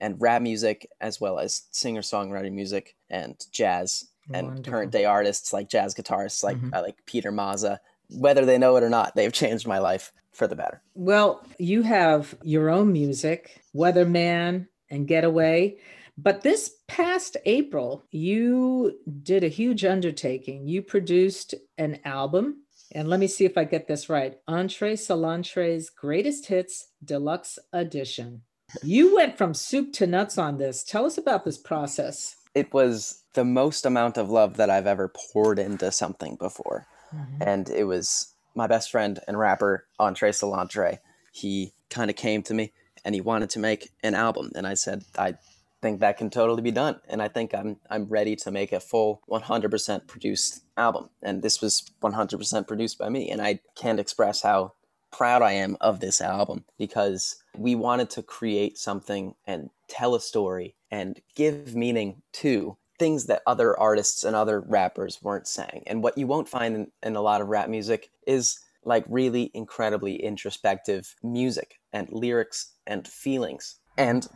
and 0.00 0.20
rap 0.20 0.42
music 0.42 0.86
as 1.00 1.20
well 1.20 1.38
as 1.38 1.62
singer 1.70 2.02
songwriting 2.02 2.52
music 2.52 2.94
and 3.10 3.34
jazz 3.50 4.04
and 4.32 4.46
Wonderful. 4.46 4.72
current 4.72 4.92
day 4.92 5.04
artists 5.06 5.52
like 5.52 5.68
jazz 5.68 5.94
guitarists 5.94 6.44
like 6.44 6.58
mm-hmm. 6.58 6.74
uh, 6.74 6.82
like 6.82 6.96
Peter 7.06 7.32
Mazza. 7.32 7.78
Whether 8.10 8.44
they 8.44 8.58
know 8.58 8.76
it 8.76 8.82
or 8.82 8.90
not, 8.90 9.14
they've 9.14 9.32
changed 9.32 9.66
my 9.66 9.78
life 9.78 10.12
for 10.32 10.46
the 10.46 10.56
better. 10.56 10.82
Well, 10.94 11.44
you 11.58 11.82
have 11.82 12.34
your 12.42 12.70
own 12.70 12.92
music, 12.92 13.60
Weatherman, 13.74 14.68
and 14.90 15.06
Getaway. 15.06 15.76
But 16.20 16.42
this 16.42 16.78
past 16.88 17.36
April, 17.46 18.04
you 18.10 18.98
did 19.22 19.44
a 19.44 19.48
huge 19.48 19.84
undertaking. 19.84 20.66
You 20.66 20.82
produced 20.82 21.54
an 21.78 22.00
album. 22.04 22.64
And 22.90 23.08
let 23.08 23.20
me 23.20 23.28
see 23.28 23.44
if 23.44 23.56
I 23.56 23.62
get 23.64 23.86
this 23.86 24.08
right. 24.08 24.36
Entre 24.48 24.94
Solantre's 24.94 25.90
Greatest 25.90 26.46
Hits 26.46 26.88
Deluxe 27.04 27.58
Edition. 27.72 28.42
You 28.82 29.14
went 29.14 29.38
from 29.38 29.54
soup 29.54 29.92
to 29.94 30.06
nuts 30.08 30.38
on 30.38 30.58
this. 30.58 30.82
Tell 30.82 31.06
us 31.06 31.18
about 31.18 31.44
this 31.44 31.56
process. 31.56 32.34
It 32.52 32.72
was 32.72 33.22
the 33.34 33.44
most 33.44 33.86
amount 33.86 34.18
of 34.18 34.28
love 34.28 34.56
that 34.56 34.70
I've 34.70 34.88
ever 34.88 35.12
poured 35.32 35.60
into 35.60 35.92
something 35.92 36.34
before. 36.36 36.86
Mm-hmm. 37.14 37.42
And 37.42 37.68
it 37.70 37.84
was 37.84 38.34
my 38.56 38.66
best 38.66 38.90
friend 38.90 39.20
and 39.28 39.38
rapper, 39.38 39.86
Entre 40.00 40.32
Solantre. 40.32 40.98
He 41.30 41.72
kind 41.90 42.10
of 42.10 42.16
came 42.16 42.42
to 42.42 42.54
me 42.54 42.72
and 43.04 43.14
he 43.14 43.20
wanted 43.20 43.50
to 43.50 43.60
make 43.60 43.90
an 44.02 44.14
album. 44.14 44.50
And 44.56 44.66
I 44.66 44.74
said, 44.74 45.04
I 45.16 45.34
think 45.80 46.00
that 46.00 46.16
can 46.16 46.30
totally 46.30 46.62
be 46.62 46.70
done. 46.70 47.00
And 47.08 47.22
I 47.22 47.28
think 47.28 47.54
I'm 47.54 47.78
I'm 47.90 48.04
ready 48.04 48.36
to 48.36 48.50
make 48.50 48.72
a 48.72 48.80
full 48.80 49.22
100% 49.30 50.06
produced 50.06 50.64
album. 50.76 51.10
And 51.22 51.42
this 51.42 51.60
was 51.60 51.90
100% 52.02 52.66
produced 52.66 52.98
by 52.98 53.08
me. 53.08 53.30
And 53.30 53.40
I 53.40 53.60
can't 53.76 54.00
express 54.00 54.42
how 54.42 54.72
proud 55.10 55.42
I 55.42 55.52
am 55.52 55.76
of 55.80 56.00
this 56.00 56.20
album 56.20 56.64
because 56.78 57.36
we 57.56 57.74
wanted 57.74 58.10
to 58.10 58.22
create 58.22 58.78
something 58.78 59.34
and 59.46 59.70
tell 59.88 60.14
a 60.14 60.20
story 60.20 60.74
and 60.90 61.20
give 61.34 61.74
meaning 61.74 62.22
to 62.32 62.76
things 62.98 63.26
that 63.26 63.42
other 63.46 63.78
artists 63.78 64.24
and 64.24 64.34
other 64.34 64.60
rappers 64.60 65.20
weren't 65.22 65.46
saying. 65.46 65.84
And 65.86 66.02
what 66.02 66.18
you 66.18 66.26
won't 66.26 66.48
find 66.48 66.74
in, 66.74 66.90
in 67.02 67.16
a 67.16 67.22
lot 67.22 67.40
of 67.40 67.48
rap 67.48 67.68
music 67.68 68.10
is 68.26 68.58
like 68.84 69.04
really 69.08 69.50
incredibly 69.54 70.16
introspective 70.16 71.14
music 71.22 71.78
and 71.92 72.08
lyrics 72.10 72.72
and 72.86 73.06
feelings. 73.06 73.76
And 73.96 74.26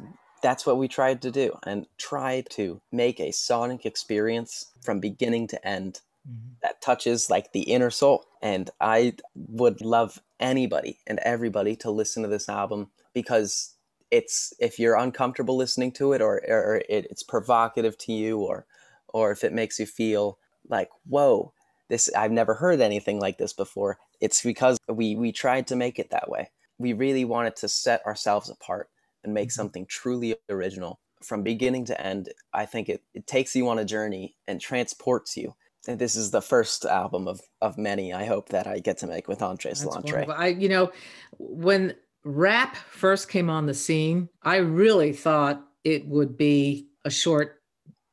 that's 0.43 0.67
what 0.67 0.77
we 0.77 0.89
tried 0.89 1.23
to 1.23 1.31
do 1.31 1.57
and 1.65 1.87
try 1.97 2.43
to 2.51 2.81
make 2.91 3.21
a 3.21 3.33
sonic 3.33 3.87
experience 3.87 4.73
from 4.83 5.01
beginning 5.01 5.47
to 5.49 5.67
end 5.67 6.01
mm-hmm. 6.29 6.55
that 6.63 6.83
touches 6.83 7.31
like 7.31 7.53
the 7.53 7.63
inner 7.63 7.91
soul. 7.91 8.27
And 8.43 8.69
I 8.81 9.15
would 9.35 9.81
love 9.81 10.21
anybody 10.41 10.99
and 11.07 11.21
everybody 11.21 11.77
to 11.77 11.91
listen 11.91 12.25
to 12.25 12.29
this 12.29 12.49
album 12.49 12.91
because 13.15 13.75
it's 14.11 14.53
if 14.59 14.79
you're 14.79 14.97
uncomfortable 14.97 15.57
listening 15.57 15.93
to 15.93 16.13
it 16.13 16.21
or, 16.21 16.43
or 16.49 16.83
it, 16.89 17.07
it's 17.11 17.23
provocative 17.23 17.97
to 17.99 18.13
you 18.13 18.41
or 18.41 18.67
or 19.09 19.31
if 19.31 19.45
it 19.45 19.53
makes 19.53 19.79
you 19.79 19.87
feel 19.87 20.39
like 20.69 20.89
whoa 21.09 21.53
this 21.89 22.11
I've 22.15 22.33
never 22.33 22.55
heard 22.55 22.81
anything 22.81 23.21
like 23.21 23.39
this 23.39 23.53
before 23.53 23.99
it's 24.21 24.43
because 24.43 24.79
we 24.89 25.15
we 25.17 25.33
tried 25.33 25.67
to 25.69 25.77
make 25.77 25.99
it 25.99 26.11
that 26.11 26.29
way 26.29 26.51
we 26.79 26.93
really 26.93 27.25
wanted 27.25 27.57
to 27.57 27.69
set 27.69 28.05
ourselves 28.05 28.51
apart 28.51 28.89
and 29.25 29.35
make 29.35 29.49
mm-hmm. 29.49 29.61
something 29.61 29.87
truly 29.87 30.37
original 30.49 31.01
from 31.23 31.43
beginning 31.43 31.85
to 31.85 32.01
end 32.05 32.29
i 32.53 32.65
think 32.65 32.89
it, 32.89 33.03
it 33.15 33.27
takes 33.27 33.55
you 33.55 33.69
on 33.69 33.79
a 33.79 33.85
journey 33.85 34.37
and 34.49 34.61
transports 34.61 35.37
you 35.37 35.55
and 35.89 35.99
this 35.99 36.17
is 36.17 36.31
the 36.31 36.43
first 36.43 36.85
album 36.85 37.29
of 37.29 37.41
of 37.61 37.79
many 37.79 38.13
i 38.13 38.25
hope 38.25 38.49
that 38.49 38.67
i 38.67 38.79
get 38.79 38.99
to 38.99 39.07
make 39.07 39.29
with 39.29 39.43
andre 39.43 39.73
Solantre. 39.73 40.29
i 40.37 40.49
you 40.49 40.69
know 40.69 40.91
when 41.39 41.95
rap 42.25 42.77
first 42.77 43.29
came 43.29 43.49
on 43.49 43.67
the 43.67 43.75
scene 43.75 44.29
i 44.43 44.57
really 44.57 45.13
thought 45.13 45.65
it 45.85 46.07
would 46.07 46.37
be 46.37 46.89
a 47.05 47.11
short 47.11 47.61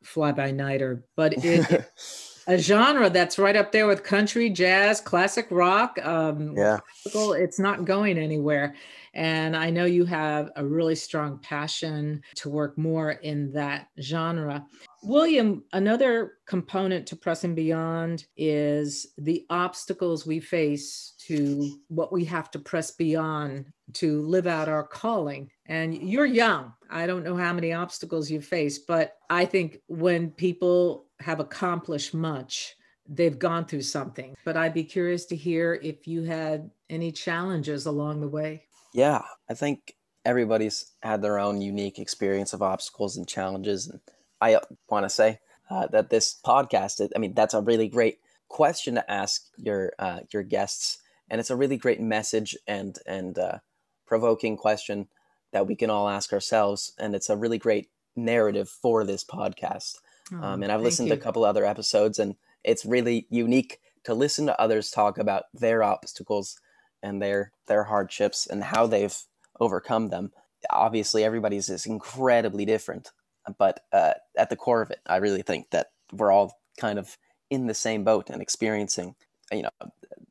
fly 0.04 0.32
by 0.32 0.52
nighter 0.52 1.06
but 1.16 1.34
it 1.44 1.92
a 2.50 2.58
genre 2.58 3.10
that's 3.10 3.40
right 3.40 3.56
up 3.56 3.72
there 3.72 3.88
with 3.88 4.04
country 4.04 4.50
jazz 4.50 5.00
classic 5.00 5.48
rock 5.52 5.98
um 6.04 6.56
yeah 6.58 6.80
it's 7.06 7.60
not 7.60 7.86
going 7.86 8.18
anywhere 8.18 8.74
and 9.14 9.56
I 9.56 9.70
know 9.70 9.86
you 9.86 10.06
have 10.06 10.52
a 10.56 10.66
really 10.66 10.96
strong 10.96 11.40
passion 11.40 12.22
to 12.36 12.50
work 12.50 12.78
more 12.78 13.12
in 13.12 13.52
that 13.54 13.88
genre. 14.02 14.66
William, 15.04 15.64
another 15.74 16.34
component 16.46 17.08
to 17.08 17.16
Pressing 17.16 17.56
Beyond 17.56 18.26
is 18.38 19.08
the 19.18 19.46
obstacles 19.50 20.26
we 20.26 20.40
face 20.40 21.14
to 21.28 21.80
what 21.88 22.12
we 22.12 22.26
have 22.26 22.52
to 22.52 22.60
press 22.60 22.92
beyond 22.92 23.66
to 23.94 24.22
live 24.24 24.46
out 24.46 24.70
our 24.70 24.84
calling. 24.84 25.50
And 25.66 25.96
you're 25.96 26.26
young. 26.26 26.74
I 26.90 27.08
don't 27.08 27.24
know 27.24 27.36
how 27.36 27.54
many 27.54 27.74
obstacles 27.74 28.30
you 28.30 28.42
face, 28.42 28.80
but 28.80 29.14
I 29.30 29.46
think 29.46 29.80
when 29.88 30.32
people 30.32 31.09
have 31.20 31.40
accomplished 31.40 32.14
much, 32.14 32.76
they've 33.08 33.40
gone 33.40 33.66
through 33.66 33.82
something. 33.82 34.36
But 34.46 34.58
I'd 34.58 34.74
be 34.74 34.84
curious 34.84 35.26
to 35.28 35.36
hear 35.36 35.80
if 35.82 36.08
you 36.08 36.24
had 36.24 36.70
any 36.90 37.12
challenges 37.12 37.86
along 37.86 38.22
the 38.22 38.28
way. 38.28 38.64
Yeah, 38.94 39.24
I 39.50 39.54
think 39.54 39.96
everybody's 40.26 40.92
had 41.02 41.22
their 41.22 41.40
own 41.40 41.62
unique 41.62 42.00
experience 42.00 42.54
of 42.54 42.62
obstacles 42.62 43.18
and 43.18 43.28
challenges. 43.28 43.88
And 43.88 44.00
I 44.42 44.60
want 44.90 45.06
to 45.06 45.10
say 45.10 45.40
uh, 45.70 45.88
that 45.88 46.10
this 46.10 46.40
podcast, 46.46 47.08
I 47.16 47.20
mean, 47.20 47.34
that's 47.34 47.54
a 47.54 47.62
really 47.62 47.88
great 47.88 48.20
question 48.48 48.96
to 48.96 49.12
ask 49.12 49.44
your 49.58 49.94
uh, 50.00 50.22
your 50.34 50.44
guests, 50.44 50.98
and 51.30 51.40
it's 51.40 51.52
a 51.52 51.56
really 51.56 51.78
great 51.78 52.02
message 52.02 52.58
and 52.68 52.98
and 53.06 53.38
uh, 53.38 53.60
provoking 54.08 54.58
question 54.58 55.08
that 55.52 55.68
we 55.68 55.76
can 55.76 55.90
all 55.90 56.10
ask 56.10 56.34
ourselves, 56.34 56.94
and 57.00 57.16
it's 57.16 57.30
a 57.30 57.38
really 57.38 57.58
great 57.58 57.90
narrative 58.16 58.70
for 58.70 59.04
this 59.04 59.24
podcast. 59.24 59.96
Oh, 60.34 60.44
um, 60.44 60.64
and 60.64 60.72
I've 60.72 60.82
listened 60.82 61.08
you. 61.08 61.16
to 61.16 61.20
a 61.20 61.24
couple 61.24 61.44
other 61.44 61.66
episodes, 61.66 62.20
and 62.20 62.36
it's 62.64 62.86
really 62.86 63.28
unique 63.30 63.80
to 64.04 64.14
listen 64.14 64.46
to 64.48 64.62
others 64.62 64.92
talk 64.92 65.18
about 65.18 65.44
their 65.54 65.84
obstacles 65.84 66.60
and 67.02 67.22
their 67.22 67.52
their 67.68 67.84
hardships 67.84 68.48
and 68.48 68.64
how 68.64 68.88
they've 68.88 69.18
overcome 69.60 70.10
them. 70.10 70.32
Obviously, 70.70 71.24
everybody's 71.24 71.70
is 71.70 71.86
incredibly 71.86 72.66
different, 72.66 73.12
but 73.58 73.82
uh, 73.92 74.14
at 74.38 74.50
the 74.50 74.56
core 74.56 74.82
of 74.82 74.92
it, 74.92 75.00
I 75.06 75.18
really 75.18 75.42
think 75.42 75.70
that 75.72 75.88
we're 76.12 76.32
all 76.32 76.60
kind 76.80 77.00
of 77.00 77.18
in 77.50 77.68
the 77.68 77.74
same 77.74 78.04
boat 78.04 78.30
and 78.30 78.42
experiencing, 78.42 79.16
you 79.52 79.64
know, 79.64 79.70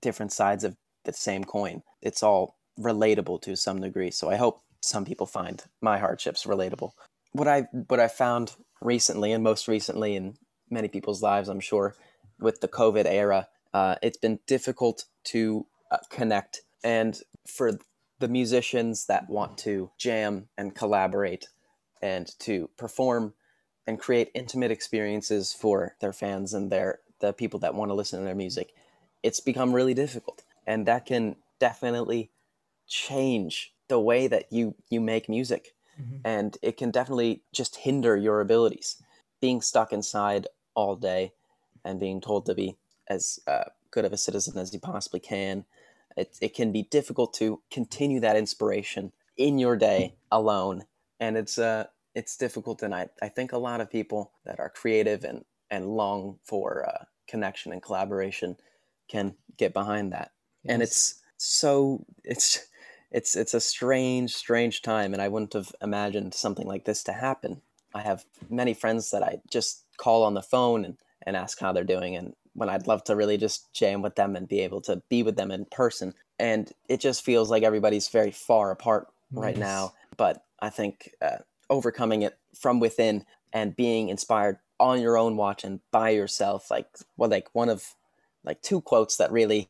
different 0.00 0.32
sides 0.32 0.64
of 0.64 0.76
the 1.04 1.12
same 1.12 1.44
coin. 1.44 1.82
It's 2.02 2.22
all 2.22 2.56
relatable 2.78 3.42
to 3.42 3.56
some 3.56 3.80
degree. 3.80 4.10
So 4.10 4.30
I 4.30 4.36
hope 4.36 4.62
some 4.82 5.04
people 5.04 5.26
find 5.26 5.62
my 5.80 5.98
hardships 5.98 6.44
relatable. 6.44 6.92
What 7.32 7.48
I 7.48 7.62
what 7.88 8.00
I 8.00 8.08
found 8.08 8.54
recently, 8.80 9.32
and 9.32 9.42
most 9.42 9.68
recently 9.68 10.16
in 10.16 10.36
many 10.70 10.88
people's 10.88 11.22
lives, 11.22 11.48
I'm 11.48 11.60
sure, 11.60 11.94
with 12.38 12.60
the 12.60 12.68
COVID 12.68 13.06
era, 13.06 13.48
uh, 13.74 13.96
it's 14.02 14.18
been 14.18 14.38
difficult 14.46 15.04
to 15.24 15.66
uh, 15.90 15.98
connect. 16.10 16.62
And 16.84 17.20
for 17.46 17.78
the 18.18 18.28
musicians 18.28 19.06
that 19.06 19.28
want 19.28 19.58
to 19.58 19.90
jam 19.98 20.48
and 20.56 20.74
collaborate 20.74 21.48
and 22.02 22.26
to 22.40 22.68
perform 22.76 23.34
and 23.86 23.98
create 23.98 24.30
intimate 24.34 24.70
experiences 24.70 25.52
for 25.52 25.96
their 26.00 26.12
fans 26.12 26.54
and 26.54 26.70
their 26.70 27.00
the 27.20 27.32
people 27.32 27.58
that 27.58 27.74
want 27.74 27.90
to 27.90 27.94
listen 27.94 28.20
to 28.20 28.24
their 28.24 28.34
music, 28.34 28.72
it's 29.22 29.40
become 29.40 29.72
really 29.72 29.94
difficult. 29.94 30.42
And 30.66 30.86
that 30.86 31.06
can 31.06 31.36
definitely 31.58 32.30
change 32.86 33.72
the 33.88 33.98
way 33.98 34.26
that 34.26 34.52
you 34.52 34.74
you 34.88 35.00
make 35.00 35.28
music. 35.28 35.74
Mm-hmm. 36.00 36.16
And 36.24 36.56
it 36.62 36.76
can 36.76 36.90
definitely 36.90 37.42
just 37.52 37.76
hinder 37.76 38.16
your 38.16 38.40
abilities. 38.40 39.02
Being 39.40 39.60
stuck 39.60 39.92
inside 39.92 40.46
all 40.74 40.96
day 40.96 41.32
and 41.84 41.98
being 42.00 42.20
told 42.20 42.46
to 42.46 42.54
be 42.54 42.76
as 43.08 43.40
uh, 43.46 43.64
good 43.90 44.04
of 44.04 44.12
a 44.12 44.16
citizen 44.16 44.58
as 44.58 44.72
you 44.72 44.80
possibly 44.80 45.20
can 45.20 45.64
it, 46.18 46.36
it 46.40 46.54
can 46.54 46.72
be 46.72 46.82
difficult 46.82 47.32
to 47.34 47.60
continue 47.70 48.20
that 48.20 48.36
inspiration 48.36 49.12
in 49.36 49.58
your 49.58 49.76
day 49.76 50.14
alone 50.32 50.84
and 51.20 51.36
it's 51.36 51.58
uh 51.58 51.84
it's 52.14 52.36
difficult 52.36 52.82
and 52.82 52.94
I, 52.94 53.08
I 53.22 53.28
think 53.28 53.52
a 53.52 53.58
lot 53.58 53.80
of 53.80 53.90
people 53.90 54.32
that 54.44 54.58
are 54.58 54.68
creative 54.68 55.24
and 55.24 55.44
and 55.70 55.86
long 55.86 56.38
for 56.42 56.88
uh, 56.88 57.04
connection 57.28 57.72
and 57.72 57.82
collaboration 57.82 58.56
can 59.06 59.34
get 59.56 59.72
behind 59.72 60.12
that 60.12 60.32
yes. 60.64 60.74
and 60.74 60.82
it's 60.82 61.22
so 61.36 62.04
it's 62.24 62.66
it's 63.10 63.36
it's 63.36 63.54
a 63.54 63.60
strange 63.60 64.34
strange 64.34 64.82
time 64.82 65.12
and 65.12 65.22
i 65.22 65.28
wouldn't 65.28 65.52
have 65.52 65.72
imagined 65.82 66.34
something 66.34 66.66
like 66.66 66.84
this 66.84 67.02
to 67.02 67.12
happen 67.12 67.60
i 67.94 68.02
have 68.02 68.24
many 68.50 68.74
friends 68.74 69.10
that 69.10 69.22
i 69.22 69.40
just 69.50 69.84
call 69.96 70.22
on 70.22 70.34
the 70.34 70.42
phone 70.42 70.84
and, 70.84 70.96
and 71.26 71.36
ask 71.36 71.58
how 71.58 71.72
they're 71.72 71.84
doing 71.84 72.14
and 72.16 72.34
when 72.58 72.68
I'd 72.68 72.88
love 72.88 73.04
to 73.04 73.16
really 73.16 73.36
just 73.36 73.72
jam 73.72 74.02
with 74.02 74.16
them 74.16 74.34
and 74.34 74.48
be 74.48 74.60
able 74.60 74.80
to 74.82 75.00
be 75.08 75.22
with 75.22 75.36
them 75.36 75.50
in 75.50 75.64
person. 75.66 76.12
And 76.38 76.70
it 76.88 77.00
just 77.00 77.24
feels 77.24 77.50
like 77.50 77.62
everybody's 77.62 78.08
very 78.08 78.32
far 78.32 78.70
apart 78.70 79.06
right 79.32 79.56
now. 79.56 79.92
But 80.16 80.44
I 80.60 80.70
think 80.70 81.14
uh, 81.22 81.38
overcoming 81.70 82.22
it 82.22 82.36
from 82.54 82.80
within 82.80 83.24
and 83.52 83.76
being 83.76 84.08
inspired 84.08 84.58
on 84.80 85.00
your 85.00 85.16
own 85.16 85.36
watch 85.36 85.64
and 85.64 85.80
by 85.90 86.10
yourself, 86.10 86.70
like 86.70 86.86
well, 87.16 87.30
like 87.30 87.48
one 87.52 87.68
of 87.68 87.94
like 88.44 88.60
two 88.60 88.80
quotes 88.80 89.16
that 89.16 89.30
really, 89.30 89.68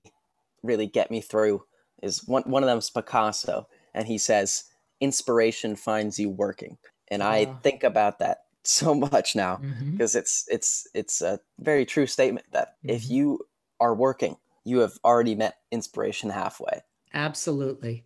really 0.63 0.87
get 0.87 1.11
me 1.11 1.21
through 1.21 1.65
is 2.03 2.27
one 2.27 2.43
one 2.45 2.63
of 2.63 2.69
them 2.69 2.79
is 2.79 2.91
Picasso, 2.91 3.69
and 3.95 4.07
he 4.07 4.19
says, 4.19 4.65
"Inspiration 5.01 5.77
finds 5.77 6.19
you 6.19 6.31
working." 6.31 6.79
And 7.11 7.23
I 7.23 7.47
think 7.63 7.85
about 7.85 8.19
that 8.19 8.45
so 8.65 8.95
much 8.95 9.35
now 9.35 9.57
because 9.57 10.13
mm-hmm. 10.13 10.19
it's 10.19 10.47
it's 10.51 10.89
it's 10.95 11.23
a 11.23 11.41
very 11.59 11.87
true 11.87 12.07
statement 12.07 12.47
that 12.53 12.77
mm-hmm. 12.79 12.91
if 12.91 13.09
you 13.09 13.41
are 13.81 13.95
working 13.95 14.37
you 14.65 14.81
have 14.81 14.99
already 15.05 15.35
met 15.35 15.59
inspiration 15.71 16.29
halfway 16.29 16.83
absolutely 17.15 18.05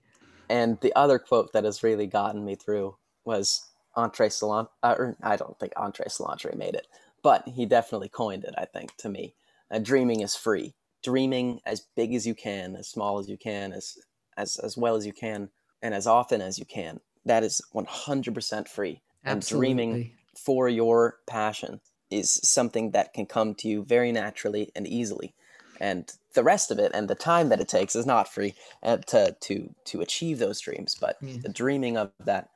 and 0.48 0.78
the 0.80 0.94
other 0.94 1.18
quote 1.18 1.52
that 1.52 1.64
has 1.64 1.82
really 1.82 2.06
gotten 2.06 2.44
me 2.44 2.54
through 2.54 2.94
was 3.24 3.72
Entre 3.94 4.28
Cilantro, 4.28 4.68
uh, 4.82 4.94
or 4.98 5.16
I 5.22 5.36
don't 5.36 5.58
think 5.58 5.72
Entre 5.76 6.06
Cilantro 6.06 6.54
made 6.56 6.74
it, 6.74 6.86
but 7.22 7.46
he 7.48 7.66
definitely 7.66 8.08
coined 8.08 8.44
it, 8.44 8.54
I 8.56 8.64
think, 8.64 8.96
to 8.98 9.08
me. 9.08 9.34
Uh, 9.70 9.78
dreaming 9.78 10.20
is 10.20 10.36
free. 10.36 10.74
Dreaming 11.02 11.60
as 11.66 11.86
big 11.96 12.14
as 12.14 12.26
you 12.26 12.34
can, 12.34 12.76
as 12.76 12.88
small 12.88 13.18
as 13.18 13.28
you 13.28 13.36
can, 13.36 13.72
as, 13.72 13.98
as, 14.36 14.56
as 14.58 14.76
well 14.76 14.94
as 14.96 15.06
you 15.06 15.12
can, 15.12 15.50
and 15.82 15.94
as 15.94 16.06
often 16.06 16.40
as 16.40 16.58
you 16.58 16.64
can. 16.64 17.00
That 17.24 17.42
is 17.44 17.60
100% 17.74 18.68
free. 18.68 19.02
And 19.26 19.38
Absolutely. 19.38 19.68
dreaming 19.68 20.02
for 20.36 20.68
your 20.68 21.18
passion 21.26 21.80
is 22.10 22.30
something 22.30 22.90
that 22.92 23.12
can 23.14 23.26
come 23.26 23.54
to 23.56 23.68
you 23.68 23.84
very 23.84 24.12
naturally 24.12 24.70
and 24.74 24.86
easily 24.86 25.34
and 25.80 26.12
the 26.34 26.42
rest 26.42 26.70
of 26.70 26.78
it 26.78 26.92
and 26.94 27.08
the 27.08 27.14
time 27.14 27.48
that 27.48 27.60
it 27.60 27.68
takes 27.68 27.96
is 27.96 28.06
not 28.06 28.32
free 28.32 28.54
uh, 28.82 28.98
to 28.98 29.36
to 29.40 29.74
to 29.84 30.00
achieve 30.00 30.38
those 30.38 30.60
dreams 30.60 30.96
but 31.00 31.16
Yeah. 31.20 31.38
the 31.42 31.48
dreaming 31.48 31.96
of 31.96 32.12
that 32.20 32.50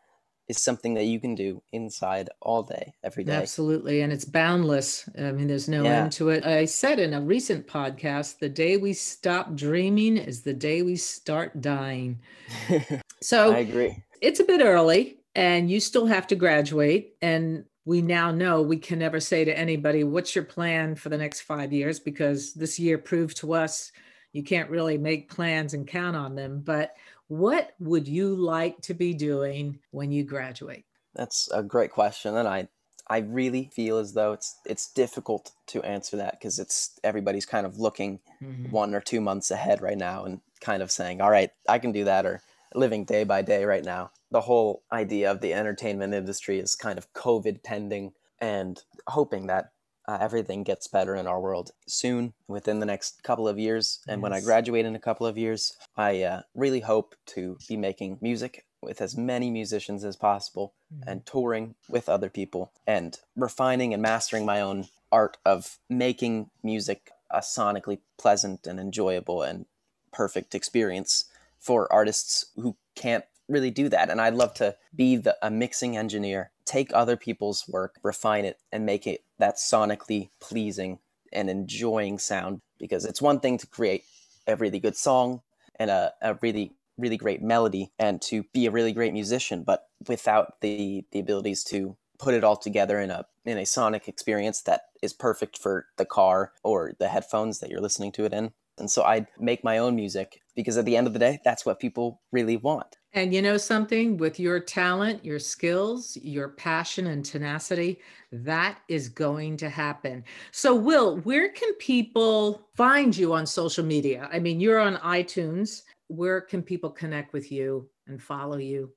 is 0.48 0.62
something 0.62 0.94
that 0.94 1.04
you 1.04 1.20
can 1.20 1.34
do 1.34 1.62
inside 1.72 2.30
all 2.40 2.62
day 2.62 2.94
every 3.02 3.24
day 3.24 3.32
Absolutely. 3.34 4.00
And 4.00 4.12
it's 4.12 4.24
boundless. 4.24 5.08
I 5.18 5.32
mean, 5.32 5.48
there's 5.48 5.68
no 5.68 5.84
Yeah. 5.84 6.02
end 6.02 6.12
to 6.12 6.28
it. 6.30 6.46
I 6.46 6.64
said 6.66 6.98
in 6.98 7.14
a 7.14 7.20
recent 7.20 7.66
podcast 7.66 8.38
the 8.38 8.48
day 8.48 8.76
we 8.76 8.92
stop 8.92 9.54
dreaming 9.54 10.16
is 10.16 10.42
the 10.42 10.54
day 10.54 10.82
we 10.82 10.96
start 10.96 11.60
dying. 11.60 12.20
So 13.22 13.52
i 13.54 13.58
agree 13.60 14.04
it's 14.20 14.40
a 14.40 14.44
bit 14.44 14.60
early 14.62 15.18
and 15.34 15.70
you 15.70 15.80
still 15.80 16.06
have 16.06 16.26
to 16.28 16.36
graduate. 16.36 17.16
And 17.22 17.64
we 17.84 18.02
now 18.02 18.30
know 18.30 18.62
we 18.62 18.78
can 18.78 18.98
never 18.98 19.20
say 19.20 19.44
to 19.44 19.56
anybody, 19.56 20.04
What's 20.04 20.34
your 20.34 20.44
plan 20.44 20.94
for 20.96 21.08
the 21.08 21.18
next 21.18 21.42
five 21.42 21.72
years? 21.72 22.00
Because 22.00 22.54
this 22.54 22.78
year 22.78 22.98
proved 22.98 23.36
to 23.38 23.52
us 23.54 23.92
you 24.32 24.42
can't 24.42 24.68
really 24.68 24.98
make 24.98 25.30
plans 25.30 25.72
and 25.72 25.86
count 25.86 26.14
on 26.14 26.34
them. 26.34 26.60
But 26.62 26.94
what 27.28 27.72
would 27.80 28.06
you 28.08 28.34
like 28.34 28.80
to 28.82 28.94
be 28.94 29.12
doing 29.14 29.78
when 29.90 30.12
you 30.12 30.24
graduate? 30.24 30.84
that's 31.14 31.48
a 31.52 31.62
great 31.62 31.90
question 31.90 32.36
and 32.36 32.46
i 32.46 32.68
i 33.08 33.18
really 33.18 33.70
feel 33.74 33.96
as 33.96 34.12
though 34.12 34.32
it's 34.32 34.58
it's 34.66 34.92
difficult 34.92 35.52
to 35.66 35.82
answer 35.82 36.16
that 36.18 36.32
because 36.32 36.58
it's 36.58 36.98
everybody's 37.04 37.46
kind 37.46 37.64
of 37.66 37.78
looking 37.78 38.20
Mhm. 38.42 38.70
one 38.70 38.94
or 38.94 39.00
two 39.00 39.20
months 39.22 39.50
ahead 39.50 39.80
right 39.80 39.96
now 39.96 40.24
and 40.26 40.40
kind 40.60 40.82
of 40.82 40.90
saying, 40.90 41.20
all 41.22 41.30
right, 41.30 41.50
I 41.68 41.78
can 41.78 41.92
do 41.92 42.04
that, 42.04 42.26
or 42.26 42.42
living 42.74 43.04
day 43.06 43.24
by 43.24 43.40
day 43.42 43.64
right 43.64 43.84
now. 43.84 44.10
The 44.30 44.42
whole 44.42 44.82
idea 44.92 45.30
of 45.30 45.40
the 45.40 45.54
entertainment 45.54 46.12
industry 46.12 46.58
is 46.58 46.74
kind 46.76 46.98
of 46.98 47.10
COVID 47.14 47.62
pending 47.62 48.12
and 48.40 48.82
hoping 49.06 49.46
that 49.46 49.70
uh, 50.08 50.18
everything 50.20 50.62
gets 50.62 50.86
better 50.86 51.16
in 51.16 51.26
our 51.26 51.40
world 51.40 51.72
soon 51.86 52.32
within 52.46 52.80
the 52.80 52.86
next 52.86 53.22
couple 53.22 53.48
of 53.48 53.58
years. 53.58 54.00
And 54.06 54.22
when 54.22 54.32
I 54.32 54.40
graduate 54.40 54.86
in 54.86 54.94
a 54.94 55.00
couple 55.00 55.26
of 55.26 55.36
years, 55.36 55.76
I 55.96 56.22
uh, 56.22 56.42
really 56.54 56.80
hope 56.80 57.14
to 57.26 57.58
be 57.68 57.76
making 57.76 58.18
music 58.20 58.66
with 58.82 59.00
as 59.00 59.16
many 59.16 59.50
musicians 59.50 60.04
as 60.04 60.16
possible 60.16 60.74
and 61.06 61.26
touring 61.26 61.74
with 61.88 62.08
other 62.08 62.28
people 62.28 62.72
and 62.86 63.18
refining 63.34 63.92
and 63.92 64.02
mastering 64.02 64.46
my 64.46 64.60
own 64.60 64.86
art 65.10 65.38
of 65.44 65.78
making 65.88 66.50
music 66.62 67.10
a 67.30 67.38
sonically 67.38 67.98
pleasant 68.16 68.66
and 68.66 68.78
enjoyable 68.78 69.42
and 69.42 69.66
perfect 70.12 70.54
experience 70.54 71.24
for 71.58 71.92
artists 71.92 72.46
who 72.54 72.76
can't 72.94 73.24
really 73.48 73.70
do 73.70 73.88
that. 73.88 74.10
And 74.10 74.20
i'd 74.20 74.34
love 74.34 74.54
to 74.54 74.76
be 74.94 75.16
the, 75.16 75.36
a 75.42 75.50
mixing 75.50 75.96
engineer 75.96 76.50
take 76.64 76.90
other 76.92 77.16
people's 77.16 77.66
work 77.68 77.96
refine 78.02 78.44
it 78.44 78.58
and 78.72 78.84
make 78.84 79.06
it 79.06 79.22
that 79.38 79.56
sonically 79.56 80.30
pleasing 80.40 80.98
and 81.32 81.50
enjoying 81.50 82.18
sound 82.18 82.60
because 82.78 83.04
it's 83.04 83.22
one 83.22 83.40
thing 83.40 83.58
to 83.58 83.66
create 83.66 84.04
a 84.46 84.56
really 84.56 84.78
good 84.78 84.96
song 84.96 85.42
and 85.78 85.90
a, 85.90 86.12
a 86.22 86.34
really 86.42 86.72
really 86.98 87.16
great 87.16 87.42
melody 87.42 87.92
and 87.98 88.22
to 88.22 88.44
be 88.54 88.66
a 88.66 88.70
really 88.70 88.92
great 88.92 89.12
musician 89.12 89.62
but 89.62 89.88
without 90.08 90.60
the 90.60 91.04
the 91.12 91.20
abilities 91.20 91.62
to 91.62 91.96
put 92.18 92.34
it 92.34 92.44
all 92.44 92.56
together 92.56 92.98
in 93.00 93.10
a 93.10 93.24
in 93.44 93.58
a 93.58 93.66
sonic 93.66 94.08
experience 94.08 94.62
that 94.62 94.82
is 95.02 95.12
perfect 95.12 95.58
for 95.58 95.86
the 95.96 96.04
car 96.04 96.52
or 96.62 96.92
the 96.98 97.08
headphones 97.08 97.60
that 97.60 97.70
you're 97.70 97.80
listening 97.80 98.10
to 98.12 98.24
it 98.24 98.32
in. 98.32 98.52
And 98.78 98.90
so 98.90 99.02
i'd 99.04 99.26
make 99.38 99.64
my 99.64 99.78
own 99.78 99.96
music 99.96 100.42
because 100.54 100.76
at 100.76 100.84
the 100.84 100.96
end 100.96 101.06
of 101.06 101.12
the 101.14 101.18
day 101.18 101.40
that's 101.44 101.64
what 101.64 101.80
people 101.80 102.20
really 102.30 102.56
want 102.56 102.96
And 103.16 103.32
you 103.32 103.40
know 103.40 103.56
something, 103.56 104.18
with 104.18 104.38
your 104.38 104.60
talent, 104.60 105.24
your 105.24 105.38
skills, 105.38 106.18
your 106.20 106.50
passion, 106.50 107.06
and 107.06 107.24
tenacity, 107.24 107.98
that 108.30 108.78
is 108.88 109.08
going 109.08 109.56
to 109.56 109.70
happen. 109.70 110.22
So, 110.52 110.74
Will, 110.74 111.16
where 111.20 111.48
can 111.48 111.72
people 111.76 112.68
find 112.76 113.16
you 113.16 113.32
on 113.32 113.46
social 113.46 113.84
media? 113.84 114.28
I 114.30 114.38
mean, 114.38 114.60
you're 114.60 114.78
on 114.78 114.96
iTunes. 114.96 115.82
Where 116.08 116.42
can 116.42 116.62
people 116.62 116.90
connect 116.90 117.32
with 117.32 117.50
you 117.50 117.88
and 118.06 118.22
follow 118.22 118.58
you? 118.58 118.92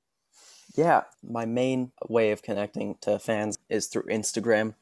yeah 0.76 1.02
my 1.22 1.44
main 1.44 1.90
way 2.08 2.30
of 2.30 2.42
connecting 2.42 2.96
to 3.00 3.18
fans 3.18 3.58
is 3.68 3.86
through 3.86 4.04
instagram 4.04 4.74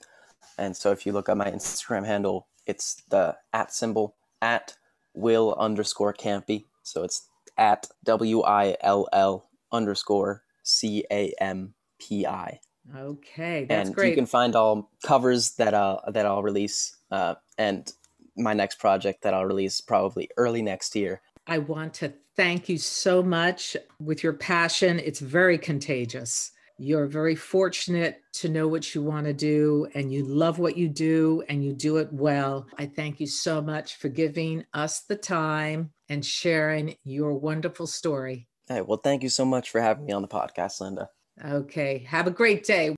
and 0.59 0.77
so 0.77 0.93
if 0.93 1.07
you 1.07 1.13
look 1.13 1.29
at 1.29 1.37
my 1.37 1.51
instagram 1.51 2.05
handle 2.05 2.47
it's 2.67 3.03
the 3.09 3.37
at 3.53 3.73
symbol 3.73 4.15
at 4.43 4.77
will 5.15 5.55
underscore 5.59 6.13
campy 6.13 6.67
so 6.83 7.03
it's 7.03 7.28
at 7.59 7.87
w-i-l-l 8.05 9.51
underscore 9.73 10.43
c-a-m-p-i 10.63 12.61
Okay, 12.97 13.65
that's 13.65 13.89
and 13.89 13.95
great. 13.95 14.11
you 14.11 14.15
can 14.15 14.27
find 14.27 14.57
all 14.57 14.91
covers 15.05 15.53
that 15.57 15.75
I'll 15.75 16.03
that 16.13 16.25
I'll 16.25 16.43
release, 16.43 16.97
uh, 17.11 17.35
and 17.59 17.91
my 18.37 18.55
next 18.55 18.79
project 18.79 19.23
that 19.23 19.35
I'll 19.35 19.45
release 19.45 19.81
probably 19.81 20.31
early 20.37 20.63
next 20.63 20.97
year. 20.97 21.21
I 21.47 21.59
want 21.59 21.95
to 21.95 22.13
thank 22.37 22.69
you 22.69 22.79
so 22.79 23.23
much 23.23 23.77
with 24.01 24.23
your 24.23 24.33
passion. 24.33 24.99
It's 25.01 25.21
very 25.21 25.59
contagious. 25.59 26.53
You're 26.79 27.07
very 27.07 27.35
fortunate 27.35 28.23
to 28.35 28.49
know 28.49 28.69
what 28.69 28.95
you 28.95 29.03
want 29.03 29.27
to 29.27 29.33
do 29.33 29.89
and 29.95 30.13
you 30.13 30.25
love 30.25 30.61
what 30.61 30.77
you 30.77 30.89
do 30.89 31.43
and 31.49 31.65
you 31.65 31.73
do 31.73 31.97
it 31.97 32.13
well. 32.13 32.69
I 32.79 32.87
thank 32.87 33.19
you 33.19 33.27
so 33.27 33.61
much 33.61 33.97
for 33.97 34.09
giving 34.09 34.65
us 34.73 35.01
the 35.01 35.17
time 35.17 35.91
and 36.09 36.25
sharing 36.25 36.97
your 37.05 37.35
wonderful 37.35 37.87
story. 37.87 38.49
Hey, 38.69 38.83
well, 38.83 39.01
thank 39.03 39.23
you 39.23 39.29
so 39.29 39.45
much 39.45 39.71
for 39.71 39.81
having 39.81 40.07
me 40.07 40.13
on 40.13 40.23
the 40.23 40.29
podcast, 40.29 40.81
Linda. 40.81 41.11
Okay. 41.45 41.99
Have 42.09 42.27
a 42.27 42.31
great 42.31 42.65
day. 42.65 42.95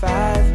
five 0.00 0.49